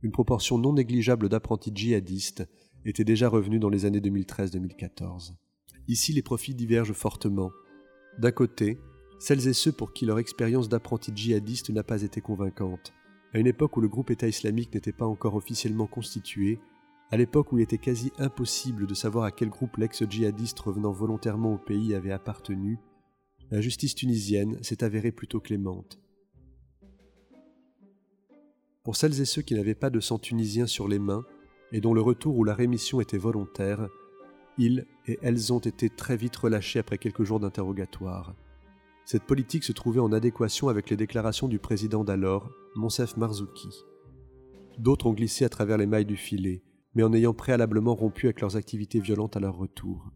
Une 0.02 0.12
proportion 0.12 0.58
non 0.58 0.74
négligeable 0.74 1.30
d'apprentis 1.30 1.72
djihadistes 1.72 2.50
était 2.86 3.04
déjà 3.04 3.30
revenue 3.30 3.60
dans 3.60 3.70
les 3.70 3.86
années 3.86 4.00
2013-2014. 4.00 5.34
Ici, 5.88 6.12
les 6.14 6.24
profits 6.24 6.56
divergent 6.56 6.94
fortement. 6.94 7.52
D'un 8.18 8.32
côté, 8.32 8.80
celles 9.20 9.48
et 9.48 9.54
ceux 9.54 9.72
pour 9.72 9.94
qui 9.94 10.08
leur 10.08 10.18
expérience 10.18 10.70
d'apprenti 10.70 11.12
djihadiste 11.14 11.70
n'a 11.70 11.84
pas 11.84 12.02
été 12.02 12.20
convaincante, 12.20 12.94
à 13.32 13.38
une 13.38 13.46
époque 13.46 13.78
où 13.78 13.80
le 13.80 13.90
groupe 13.90 14.10
État 14.10 14.28
islamique 14.28 14.74
n'était 14.74 14.92
pas 14.92 15.06
encore 15.06 15.36
officiellement 15.36 15.86
constitué, 15.86 16.58
à 17.12 17.17
l'époque 17.17 17.52
où 17.52 17.58
il 17.58 17.62
était 17.62 17.78
quasi 17.78 18.12
impossible 18.17 18.88
de 18.88 18.93
savoir 18.93 19.26
à 19.26 19.32
quel 19.32 19.50
groupe 19.50 19.76
l'ex-djihadiste 19.78 20.60
revenant 20.60 20.93
volontairement 20.93 21.54
au 21.54 21.58
pays 21.58 21.93
avait 21.93 22.13
appartenu, 22.13 22.80
la 23.52 23.60
justice 23.60 23.95
tunisienne 23.95 24.58
s'est 24.63 24.82
avérée 24.82 25.12
plutôt 25.12 25.41
clémente. 25.41 26.00
Pour 28.84 28.95
celles 28.95 29.19
et 29.19 29.26
ceux 29.26 29.41
qui 29.41 29.56
n'avaient 29.56 29.76
pas 29.76 29.89
de 29.89 30.00
sang 30.00 30.19
tunisien 30.19 30.65
sur 30.65 30.88
les 30.88 31.00
mains 31.00 31.26
et 31.74 31.82
dont 31.82 31.93
le 31.93 32.02
retour 32.02 32.38
ou 32.38 32.45
la 32.45 32.56
rémission 32.56 33.02
était 33.02 33.17
volontaire, 33.17 33.89
ils 34.58 34.86
et 35.06 35.19
elles 35.21 35.52
ont 35.52 35.60
été 35.60 35.89
très 35.89 36.15
vite 36.15 36.36
relâchés 36.36 36.80
après 36.80 36.97
quelques 36.97 37.24
jours 37.24 37.41
d'interrogatoire. 37.41 38.36
Cette 39.04 39.24
politique 39.24 39.65
se 39.65 39.74
trouvait 39.74 40.00
en 40.00 40.13
adéquation 40.13 40.69
avec 40.69 40.89
les 40.89 40.97
déclarations 40.97 41.50
du 41.50 41.60
président 41.60 42.06
d'alors, 42.06 42.50
Monsef 42.76 43.17
Marzouki. 43.17 43.69
D'autres 44.78 45.08
ont 45.08 45.13
glissé 45.13 45.43
à 45.43 45.50
travers 45.50 45.78
les 45.78 45.86
mailles 45.86 46.06
du 46.06 46.15
filet, 46.15 46.63
mais 46.94 47.04
en 47.04 47.14
ayant 47.14 47.34
préalablement 47.34 47.96
rompu 47.96 48.28
avec 48.28 48.42
leurs 48.42 48.58
activités 48.58 49.00
violentes 49.00 49.38
à 49.38 49.40
leur 49.40 49.58
retour. 49.58 50.12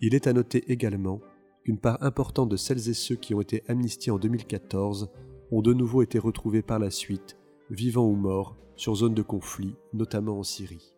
Il 0.00 0.14
est 0.14 0.26
à 0.26 0.32
noter 0.32 0.70
également 0.70 1.20
qu'une 1.64 1.78
part 1.78 2.02
importante 2.02 2.48
de 2.48 2.56
celles 2.56 2.88
et 2.88 2.94
ceux 2.94 3.16
qui 3.16 3.34
ont 3.34 3.40
été 3.40 3.62
amnistiés 3.68 4.12
en 4.12 4.18
2014 4.18 5.10
ont 5.52 5.62
de 5.62 5.72
nouveau 5.72 6.02
été 6.02 6.18
retrouvés 6.18 6.62
par 6.62 6.78
la 6.78 6.90
suite, 6.90 7.36
vivants 7.70 8.06
ou 8.06 8.14
morts, 8.14 8.56
sur 8.76 8.94
zone 8.94 9.14
de 9.14 9.22
conflit, 9.22 9.74
notamment 9.92 10.38
en 10.38 10.42
Syrie. 10.42 10.94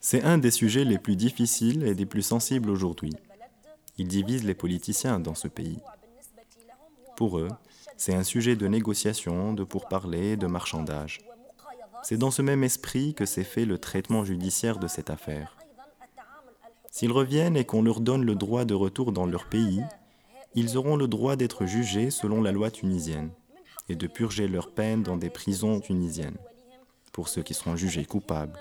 C'est 0.00 0.22
un 0.22 0.38
des 0.38 0.50
sujets 0.50 0.84
les 0.84 0.98
plus 0.98 1.16
difficiles 1.16 1.84
et 1.84 1.94
des 1.94 2.06
plus 2.06 2.22
sensibles 2.22 2.70
aujourd'hui. 2.70 3.14
Il 3.98 4.08
divise 4.08 4.44
les 4.44 4.54
politiciens 4.54 5.20
dans 5.20 5.34
ce 5.34 5.48
pays. 5.48 5.78
Pour 7.16 7.38
eux, 7.38 7.48
c'est 8.04 8.14
un 8.16 8.24
sujet 8.24 8.56
de 8.56 8.66
négociation, 8.66 9.54
de 9.54 9.62
pourparlers, 9.62 10.36
de 10.36 10.48
marchandage. 10.48 11.20
C'est 12.02 12.16
dans 12.16 12.32
ce 12.32 12.42
même 12.42 12.64
esprit 12.64 13.14
que 13.14 13.24
s'est 13.24 13.44
fait 13.44 13.64
le 13.64 13.78
traitement 13.78 14.24
judiciaire 14.24 14.80
de 14.80 14.88
cette 14.88 15.08
affaire. 15.08 15.56
S'ils 16.90 17.12
reviennent 17.12 17.56
et 17.56 17.64
qu'on 17.64 17.80
leur 17.80 18.00
donne 18.00 18.24
le 18.24 18.34
droit 18.34 18.64
de 18.64 18.74
retour 18.74 19.12
dans 19.12 19.24
leur 19.24 19.48
pays, 19.48 19.84
ils 20.56 20.76
auront 20.76 20.96
le 20.96 21.06
droit 21.06 21.36
d'être 21.36 21.64
jugés 21.64 22.10
selon 22.10 22.42
la 22.42 22.50
loi 22.50 22.72
tunisienne 22.72 23.30
et 23.88 23.94
de 23.94 24.08
purger 24.08 24.48
leur 24.48 24.72
peine 24.72 25.04
dans 25.04 25.16
des 25.16 25.30
prisons 25.30 25.78
tunisiennes, 25.78 26.38
pour 27.12 27.28
ceux 27.28 27.44
qui 27.44 27.54
seront 27.54 27.76
jugés 27.76 28.04
coupables. 28.04 28.58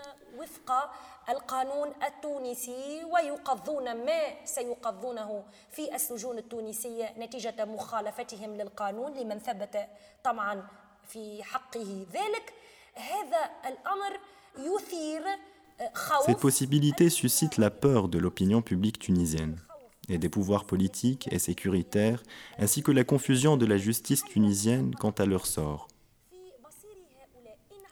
Cette 16.25 16.39
possibilité 16.39 17.09
suscite 17.09 17.57
la 17.57 17.69
peur 17.69 18.07
de 18.07 18.19
l'opinion 18.19 18.61
publique 18.61 18.99
tunisienne 18.99 19.59
et 20.09 20.17
des 20.17 20.29
pouvoirs 20.29 20.65
politiques 20.65 21.29
et 21.31 21.39
sécuritaires, 21.39 22.21
ainsi 22.59 22.83
que 22.83 22.91
la 22.91 23.03
confusion 23.03 23.57
de 23.57 23.65
la 23.65 23.77
justice 23.77 24.23
tunisienne 24.23 24.93
quant 24.95 25.11
à 25.11 25.25
leur 25.25 25.45
sort. 25.45 25.87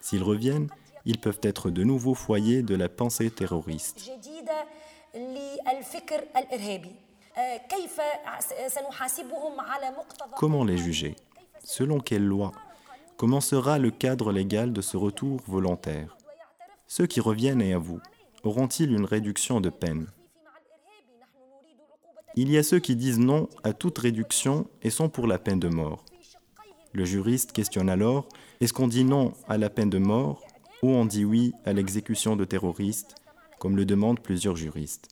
S'ils 0.02 0.24
reviennent, 0.24 0.70
ils 1.10 1.18
peuvent 1.18 1.40
être 1.42 1.72
de 1.72 1.84
nouveaux 1.84 2.14
foyers 2.14 2.62
de 2.62 2.76
la 2.76 2.88
pensée 2.88 3.32
terroriste. 3.32 4.12
Comment 10.38 10.64
les 10.64 10.78
juger 10.78 11.16
Selon 11.64 12.00
quelle 12.00 12.24
loi 12.24 12.52
Comment 13.18 13.42
sera 13.42 13.80
le 13.80 13.90
cadre 13.90 14.32
légal 14.32 14.72
de 14.72 14.82
ce 14.82 14.98
retour 14.98 15.42
volontaire 15.48 16.16
Ceux 16.86 17.08
qui 17.08 17.22
reviennent 17.22 17.64
et 17.64 17.74
avouent, 17.74 18.02
auront-ils 18.44 18.94
une 18.94 19.06
réduction 19.06 19.62
de 19.62 19.70
peine 19.72 20.06
Il 22.36 22.52
y 22.52 22.60
a 22.60 22.62
ceux 22.62 22.80
qui 22.80 22.96
disent 22.96 23.20
non 23.20 23.50
à 23.64 23.74
toute 23.74 23.98
réduction 23.98 24.68
et 24.84 24.92
sont 24.92 25.10
pour 25.10 25.26
la 25.26 25.40
peine 25.40 25.60
de 25.60 25.70
mort. 25.70 26.06
Le 26.94 27.04
juriste 27.04 27.52
questionne 27.52 27.90
alors, 27.90 28.28
est-ce 28.62 28.74
qu'on 28.74 28.88
dit 28.88 29.06
non 29.06 29.34
à 29.48 29.58
la 29.58 29.72
peine 29.72 29.90
de 29.90 29.98
mort 29.98 30.44
ou 30.82 30.90
on 30.90 31.06
dit 31.06 31.26
oui 31.26 31.54
à 31.66 31.74
l'exécution 31.74 32.36
de 32.36 32.46
terroristes, 32.46 33.16
comme 33.60 33.76
le 33.76 33.86
demandent 33.86 34.20
plusieurs 34.20 34.56
juristes 34.56 35.10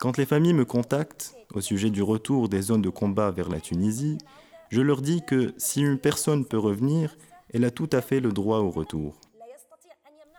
Quand 0.00 0.16
les 0.16 0.26
familles 0.26 0.54
me 0.54 0.64
contactent 0.64 1.34
au 1.54 1.60
sujet 1.60 1.90
du 1.90 2.02
retour 2.02 2.48
des 2.48 2.62
zones 2.62 2.82
de 2.82 2.88
combat 2.88 3.32
vers 3.32 3.48
la 3.48 3.60
Tunisie, 3.60 4.18
je 4.68 4.80
leur 4.80 5.02
dis 5.02 5.22
que 5.26 5.54
si 5.56 5.80
une 5.80 5.98
personne 5.98 6.44
peut 6.44 6.58
revenir, 6.58 7.16
elle 7.52 7.64
a 7.64 7.70
tout 7.70 7.88
à 7.92 8.00
fait 8.00 8.20
le 8.20 8.30
droit 8.30 8.58
au 8.58 8.70
retour. 8.70 9.16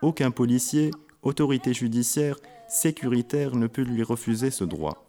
Aucun 0.01 0.31
policier, 0.31 0.91
autorité 1.23 1.73
judiciaire, 1.73 2.37
sécuritaire 2.69 3.55
ne 3.55 3.67
peut 3.67 3.81
lui 3.81 4.03
refuser 4.03 4.49
ce 4.49 4.63
droit. 4.63 5.08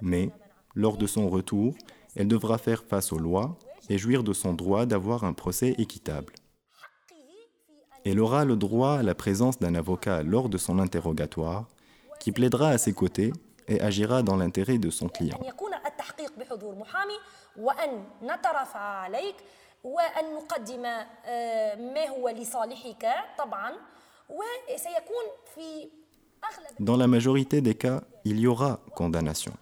Mais, 0.00 0.30
lors 0.74 0.96
de 0.96 1.06
son 1.06 1.28
retour, 1.28 1.74
elle 2.16 2.28
devra 2.28 2.58
faire 2.58 2.84
face 2.84 3.12
aux 3.12 3.18
lois 3.18 3.56
et 3.88 3.98
jouir 3.98 4.22
de 4.22 4.32
son 4.32 4.54
droit 4.54 4.86
d'avoir 4.86 5.24
un 5.24 5.32
procès 5.32 5.74
équitable. 5.78 6.34
Elle 8.04 8.20
aura 8.20 8.44
le 8.44 8.56
droit 8.56 8.98
à 8.98 9.02
la 9.02 9.14
présence 9.14 9.58
d'un 9.58 9.74
avocat 9.74 10.22
lors 10.22 10.48
de 10.48 10.58
son 10.58 10.78
interrogatoire 10.78 11.66
qui 12.20 12.32
plaidera 12.32 12.70
à 12.70 12.78
ses 12.78 12.92
côtés 12.92 13.32
et 13.66 13.80
agira 13.80 14.22
dans 14.22 14.36
l'intérêt 14.36 14.78
de 14.78 14.90
son 14.90 15.08
client. 15.08 15.38
Dans 26.80 26.96
la 26.96 27.06
majorité 27.06 27.60
des 27.60 27.74
cas, 27.74 28.02
il 28.24 28.38
y 28.40 28.46
aura 28.46 28.80
condamnation. 28.94 29.52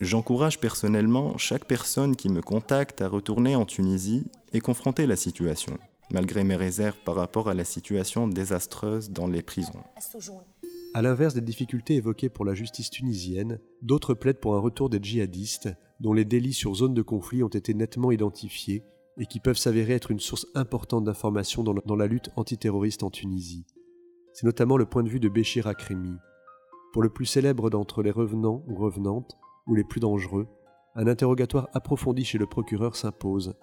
J'encourage 0.00 0.60
personnellement 0.60 1.38
chaque 1.38 1.64
personne 1.64 2.16
qui 2.16 2.28
me 2.28 2.42
contacte 2.42 3.00
à 3.00 3.08
retourner 3.08 3.56
en 3.56 3.64
Tunisie 3.64 4.26
et 4.52 4.60
confronter 4.60 5.06
la 5.06 5.16
situation, 5.16 5.78
malgré 6.10 6.44
mes 6.44 6.56
réserves 6.56 6.98
par 7.06 7.14
rapport 7.14 7.48
à 7.48 7.54
la 7.54 7.64
situation 7.64 8.28
désastreuse 8.28 9.10
dans 9.10 9.26
les 9.26 9.40
prisons. 9.40 9.82
À 10.92 11.00
l'inverse 11.00 11.32
des 11.32 11.40
difficultés 11.40 11.94
évoquées 11.94 12.28
pour 12.28 12.44
la 12.44 12.52
justice 12.52 12.90
tunisienne, 12.90 13.58
d'autres 13.80 14.12
plaident 14.12 14.40
pour 14.40 14.54
un 14.54 14.60
retour 14.60 14.90
des 14.90 14.98
djihadistes, 15.02 15.70
dont 16.00 16.12
les 16.12 16.26
délits 16.26 16.52
sur 16.52 16.74
zone 16.74 16.92
de 16.92 17.02
conflit 17.02 17.42
ont 17.42 17.48
été 17.48 17.72
nettement 17.72 18.10
identifiés 18.10 18.84
et 19.18 19.24
qui 19.24 19.40
peuvent 19.40 19.56
s'avérer 19.56 19.94
être 19.94 20.10
une 20.10 20.20
source 20.20 20.46
importante 20.54 21.04
d'informations 21.04 21.64
dans, 21.64 21.96
la 21.96 22.06
lutte 22.06 22.28
antiterroriste 22.36 23.02
en 23.02 23.10
Tunisie. 23.10 23.64
C'est 24.34 24.44
notamment 24.44 24.76
le 24.76 24.84
point 24.84 25.02
de 25.02 25.08
vue 25.08 25.20
de 25.20 25.30
Béchir 25.30 25.66
Akremi. 25.66 26.16
Pour 26.92 27.02
le 27.02 27.08
plus 27.08 27.24
célèbre 27.24 27.70
d'entre 27.70 28.02
les 28.02 28.10
revenants 28.10 28.62
ou 28.68 28.74
revenantes, 28.74 29.38
ou 29.66 29.74
les 29.74 29.84
plus 29.84 30.00
dangereux, 30.00 30.46
un 30.94 31.06
interrogatoire 31.06 31.68
approfondi 31.74 32.24
chez 32.24 32.38
le 32.38 32.46
procureur 32.46 32.96
s'impose, 32.96 33.54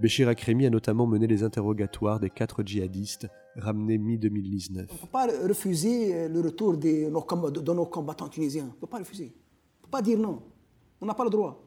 Béchir 0.00 0.28
Akremi 0.28 0.64
a 0.64 0.70
notamment 0.70 1.06
mené 1.06 1.26
les 1.26 1.42
interrogatoires 1.42 2.20
des 2.20 2.30
quatre 2.30 2.62
djihadistes 2.62 3.26
ramenés 3.56 3.98
mi-2019. 3.98 4.78
On 4.78 4.80
ne 4.80 4.86
peut 4.86 5.06
pas 5.12 5.26
refuser 5.46 6.26
le 6.26 6.40
retour 6.40 6.78
de 6.78 7.10
nos, 7.10 7.84
combattants 7.84 8.28
tunisiens. 8.28 8.64
On 8.64 8.66
ne 8.68 8.80
peut 8.80 8.86
pas 8.86 8.98
refuser. 8.98 9.24
On 9.24 9.80
ne 9.80 9.82
peut 9.82 9.90
pas 9.90 10.00
dire 10.00 10.18
non. 10.18 10.40
On 11.02 11.06
n'a 11.06 11.12
pas 11.12 11.24
le 11.24 11.30
droit. 11.30 11.62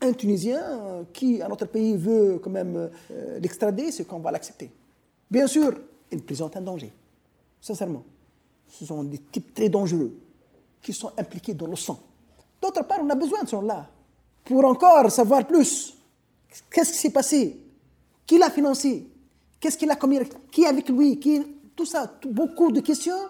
Un 0.00 0.12
Tunisien 0.14 1.04
qui, 1.12 1.40
à 1.42 1.48
notre 1.48 1.66
pays, 1.66 1.96
veut 1.96 2.40
quand 2.42 2.50
même 2.50 2.90
euh, 3.10 3.38
l'extrader, 3.38 3.92
c'est 3.92 4.04
qu'on 4.04 4.18
va 4.18 4.32
l'accepter. 4.32 4.70
Bien 5.30 5.46
sûr, 5.46 5.72
il 6.10 6.22
présente 6.24 6.56
un 6.56 6.62
danger. 6.62 6.90
Sincèrement. 7.60 8.02
Ce 8.66 8.84
sont 8.84 9.04
des 9.04 9.18
types 9.18 9.52
très 9.54 9.68
dangereux 9.68 10.12
qui 10.82 10.92
sont 10.92 11.12
impliqués 11.18 11.54
dans 11.54 11.66
le 11.66 11.76
sang. 11.76 12.00
D'autre 12.60 12.84
part, 12.84 12.98
on 13.02 13.10
a 13.10 13.14
besoin 13.14 13.42
de 13.42 13.48
ce 13.48 13.56
là 13.56 13.88
pour 14.44 14.64
encore 14.64 15.10
savoir 15.10 15.46
plus 15.46 15.96
Qu'est-ce 16.70 16.92
qui 16.92 16.98
s'est 16.98 17.10
passé? 17.10 17.56
Qui 18.26 18.38
l'a 18.38 18.50
financé? 18.50 19.06
Qu'est-ce 19.60 19.78
qu'il 19.78 19.90
a 19.90 19.96
commis? 19.96 20.18
Qui 20.50 20.62
est 20.62 20.66
avec 20.66 20.88
lui? 20.88 21.18
Qui... 21.18 21.40
Tout 21.76 21.84
ça, 21.84 22.12
beaucoup 22.26 22.72
de 22.72 22.80
questions 22.80 23.28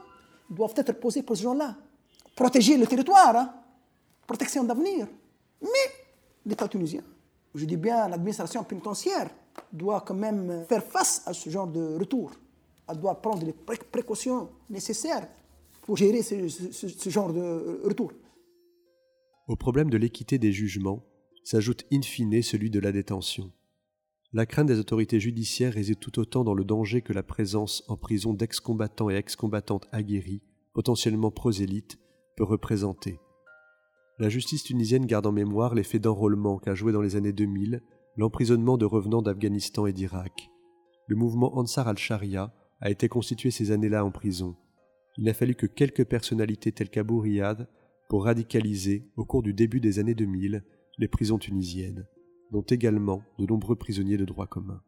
doivent 0.49 0.75
être 0.77 0.93
posées 0.93 1.23
pour 1.23 1.37
ces 1.37 1.43
gens-là. 1.43 1.77
Protéger 2.35 2.77
le 2.77 2.87
territoire, 2.87 3.37
hein? 3.37 3.53
protection 4.27 4.65
d'avenir. 4.65 5.07
Mais 5.61 5.69
l'État 6.47 6.67
tunisien, 6.69 7.03
je 7.55 7.65
dis 7.65 7.77
bien 7.77 8.09
l'administration 8.09 8.65
pénitentiaire, 8.65 9.29
doit 9.73 10.01
quand 10.01 10.15
même 10.15 10.65
faire 10.69 10.83
face 10.83 11.23
à 11.27 11.33
ce 11.33 11.51
genre 11.51 11.67
de 11.67 11.99
retour. 11.99 12.33
Elle 12.89 12.99
doit 12.99 13.21
prendre 13.21 13.45
les 13.45 13.53
précautions 13.53 14.49
nécessaires 14.69 15.29
pour 15.83 15.97
gérer 15.97 16.23
ce 16.23 17.11
genre 17.11 17.33
de 17.33 17.83
retour. 17.85 18.13
Au 19.51 19.57
problème 19.57 19.91
de 19.91 19.97
l'équité 19.97 20.39
des 20.39 20.53
jugements, 20.53 21.05
s'ajoute 21.43 21.85
in 21.93 22.03
fine 22.03 22.41
celui 22.41 22.71
de 22.71 22.79
la 22.79 22.93
détention. 22.93 23.51
La 24.33 24.47
crainte 24.47 24.69
des 24.69 24.79
autorités 24.79 25.19
judiciaires 25.19 25.73
réside 25.73 25.99
tout 25.99 26.21
autant 26.21 26.45
dans 26.45 26.55
le 26.55 26.63
danger 26.63 27.03
que 27.03 27.13
la 27.13 27.25
présence 27.25 27.83
en 27.89 27.97
prison 27.97 28.33
d'ex-combattants 28.33 29.11
et 29.11 29.17
ex-combattantes 29.17 29.89
aguerris, 29.91 30.45
potentiellement 30.73 31.33
prosélytes, 31.33 31.99
peut 32.37 32.45
représenter. 32.45 33.19
La 34.21 34.29
justice 34.29 34.63
tunisienne 34.63 35.05
garde 35.05 35.27
en 35.27 35.33
mémoire 35.33 35.75
l'effet 35.75 35.99
d'enrôlement 35.99 36.61
qu'a 36.61 36.77
joué 36.77 36.93
dans 36.93 37.03
les 37.03 37.17
années 37.17 37.33
2000 37.33 37.83
l'emprisonnement 38.17 38.79
de 38.79 38.85
revenants 38.85 39.21
d'Afghanistan 39.21 39.85
et 39.87 39.93
d'Irak. 39.93 40.49
Le 41.09 41.17
mouvement 41.17 41.59
Ansar 41.59 41.89
al-Sharia 41.89 42.55
a 42.81 42.89
été 42.89 43.09
constitué 43.09 43.51
ces 43.51 43.73
années-là 43.73 44.05
en 44.05 44.13
prison. 44.13 44.55
Il 45.19 45.25
n'a 45.25 45.35
fallu 45.35 45.57
que 45.57 45.67
quelques 45.67 46.05
personnalités 46.05 46.71
telles 46.71 46.89
qu'Abou 46.89 47.19
Riyad 47.19 47.69
pour 48.11 48.25
radicaliser, 48.25 49.09
au 49.15 49.25
cours 49.25 49.41
du 49.41 49.55
début 49.55 49.79
des 49.79 50.01
années 50.01 50.17
2000, 50.17 50.65
les 50.99 51.07
prisons 51.07 51.39
tunisiennes, 51.39 52.09
dont 52.51 52.63
également 52.63 53.23
de 53.39 53.47
nombreux 53.47 53.77
prisonniers 53.77 54.17
de 54.17 54.25
droit 54.25 54.49
commun. 54.49 54.83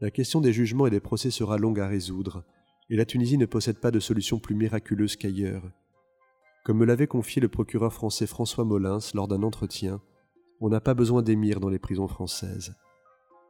La 0.00 0.10
question 0.10 0.40
des 0.40 0.52
jugements 0.52 0.88
et 0.88 0.90
des 0.90 0.98
procès 0.98 1.30
sera 1.30 1.56
longue 1.56 1.78
à 1.78 1.86
résoudre, 1.86 2.42
et 2.90 2.96
la 2.96 3.04
Tunisie 3.04 3.38
ne 3.38 3.46
possède 3.46 3.78
pas 3.78 3.92
de 3.92 4.00
solution 4.00 4.40
plus 4.40 4.56
miraculeuse 4.56 5.14
qu'ailleurs. 5.14 5.62
Comme 6.64 6.78
me 6.78 6.84
l'avait 6.84 7.06
confié 7.06 7.40
le 7.40 7.48
procureur 7.48 7.92
français 7.92 8.26
François 8.26 8.64
Molins 8.64 8.98
lors 9.14 9.28
d'un 9.28 9.44
entretien, 9.44 10.02
on 10.60 10.70
n'a 10.70 10.80
pas 10.80 10.94
besoin 10.94 11.22
d'émirs 11.22 11.60
dans 11.60 11.70
les 11.70 11.78
prisons 11.78 12.08
françaises. 12.08 12.74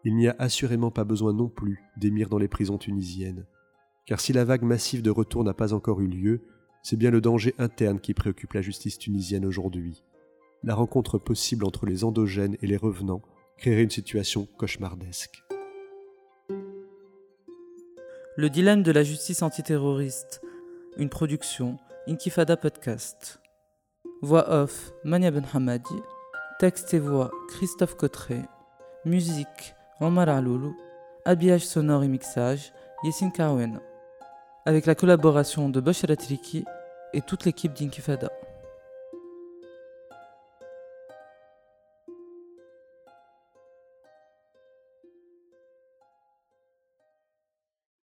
Il 0.04 0.14
n'y 0.14 0.28
a 0.28 0.36
assurément 0.38 0.90
pas 0.90 1.04
besoin 1.04 1.32
non 1.32 1.48
plus 1.48 1.80
d'émirs 1.96 2.28
dans 2.28 2.36
les 2.38 2.48
prisons 2.48 2.76
tunisiennes, 2.76 3.46
car 4.04 4.20
si 4.20 4.34
la 4.34 4.44
vague 4.44 4.64
massive 4.64 5.00
de 5.00 5.10
retour 5.10 5.42
n'a 5.42 5.54
pas 5.54 5.72
encore 5.72 6.02
eu 6.02 6.06
lieu, 6.06 6.42
c'est 6.85 6.97
bien 6.97 7.11
le 7.11 7.23
danger 7.23 7.55
interne 7.59 7.99
qui 7.99 8.12
préoccupe 8.12 8.53
la 8.53 8.61
justice 8.61 8.99
tunisienne 8.99 9.47
aujourd'hui. 9.47 10.05
La 10.62 10.75
rencontre 10.75 11.18
possible 11.18 11.64
entre 11.64 11.87
les 11.87 12.05
endogènes 12.05 12.59
et 12.61 12.66
les 12.66 12.77
revenants 12.77 13.23
créerait 13.57 13.83
une 13.83 13.90
situation 13.90 14.47
cauchemardesque. 14.59 15.42
Le 18.37 18.51
dilemme 18.51 18.83
de 18.83 18.92
la 18.92 19.03
justice 19.03 19.42
antiterroriste, 19.42 20.42
une 20.99 21.09
production 21.09 21.79
Inkifada 22.07 22.59
Podcast. 22.59 23.40
Voix 24.20 24.51
off 24.51 24.92
Mania 25.05 25.31
Ben 25.31 25.47
Hamadi, 25.55 26.03
texte 26.61 26.92
et 26.92 26.99
voix 26.99 27.31
Christophe 27.49 27.94
Cotteret, 27.94 28.44
musique 29.07 29.75
Omar 30.01 30.29
Aloulou, 30.29 30.77
habillage 31.25 31.64
sonore 31.64 32.05
et 32.05 32.09
mixage 32.09 32.75
Yessine 33.05 33.33
Karouena, 33.33 33.81
avec 34.66 34.87
la 34.87 34.94
collaboration 34.94 35.68
de 35.68 35.81
Bachar 35.81 36.16
Triki 36.16 36.64
et 37.12 37.20
toute 37.20 37.44
l'équipe 37.44 37.74
d'Inkifada. 37.74 38.31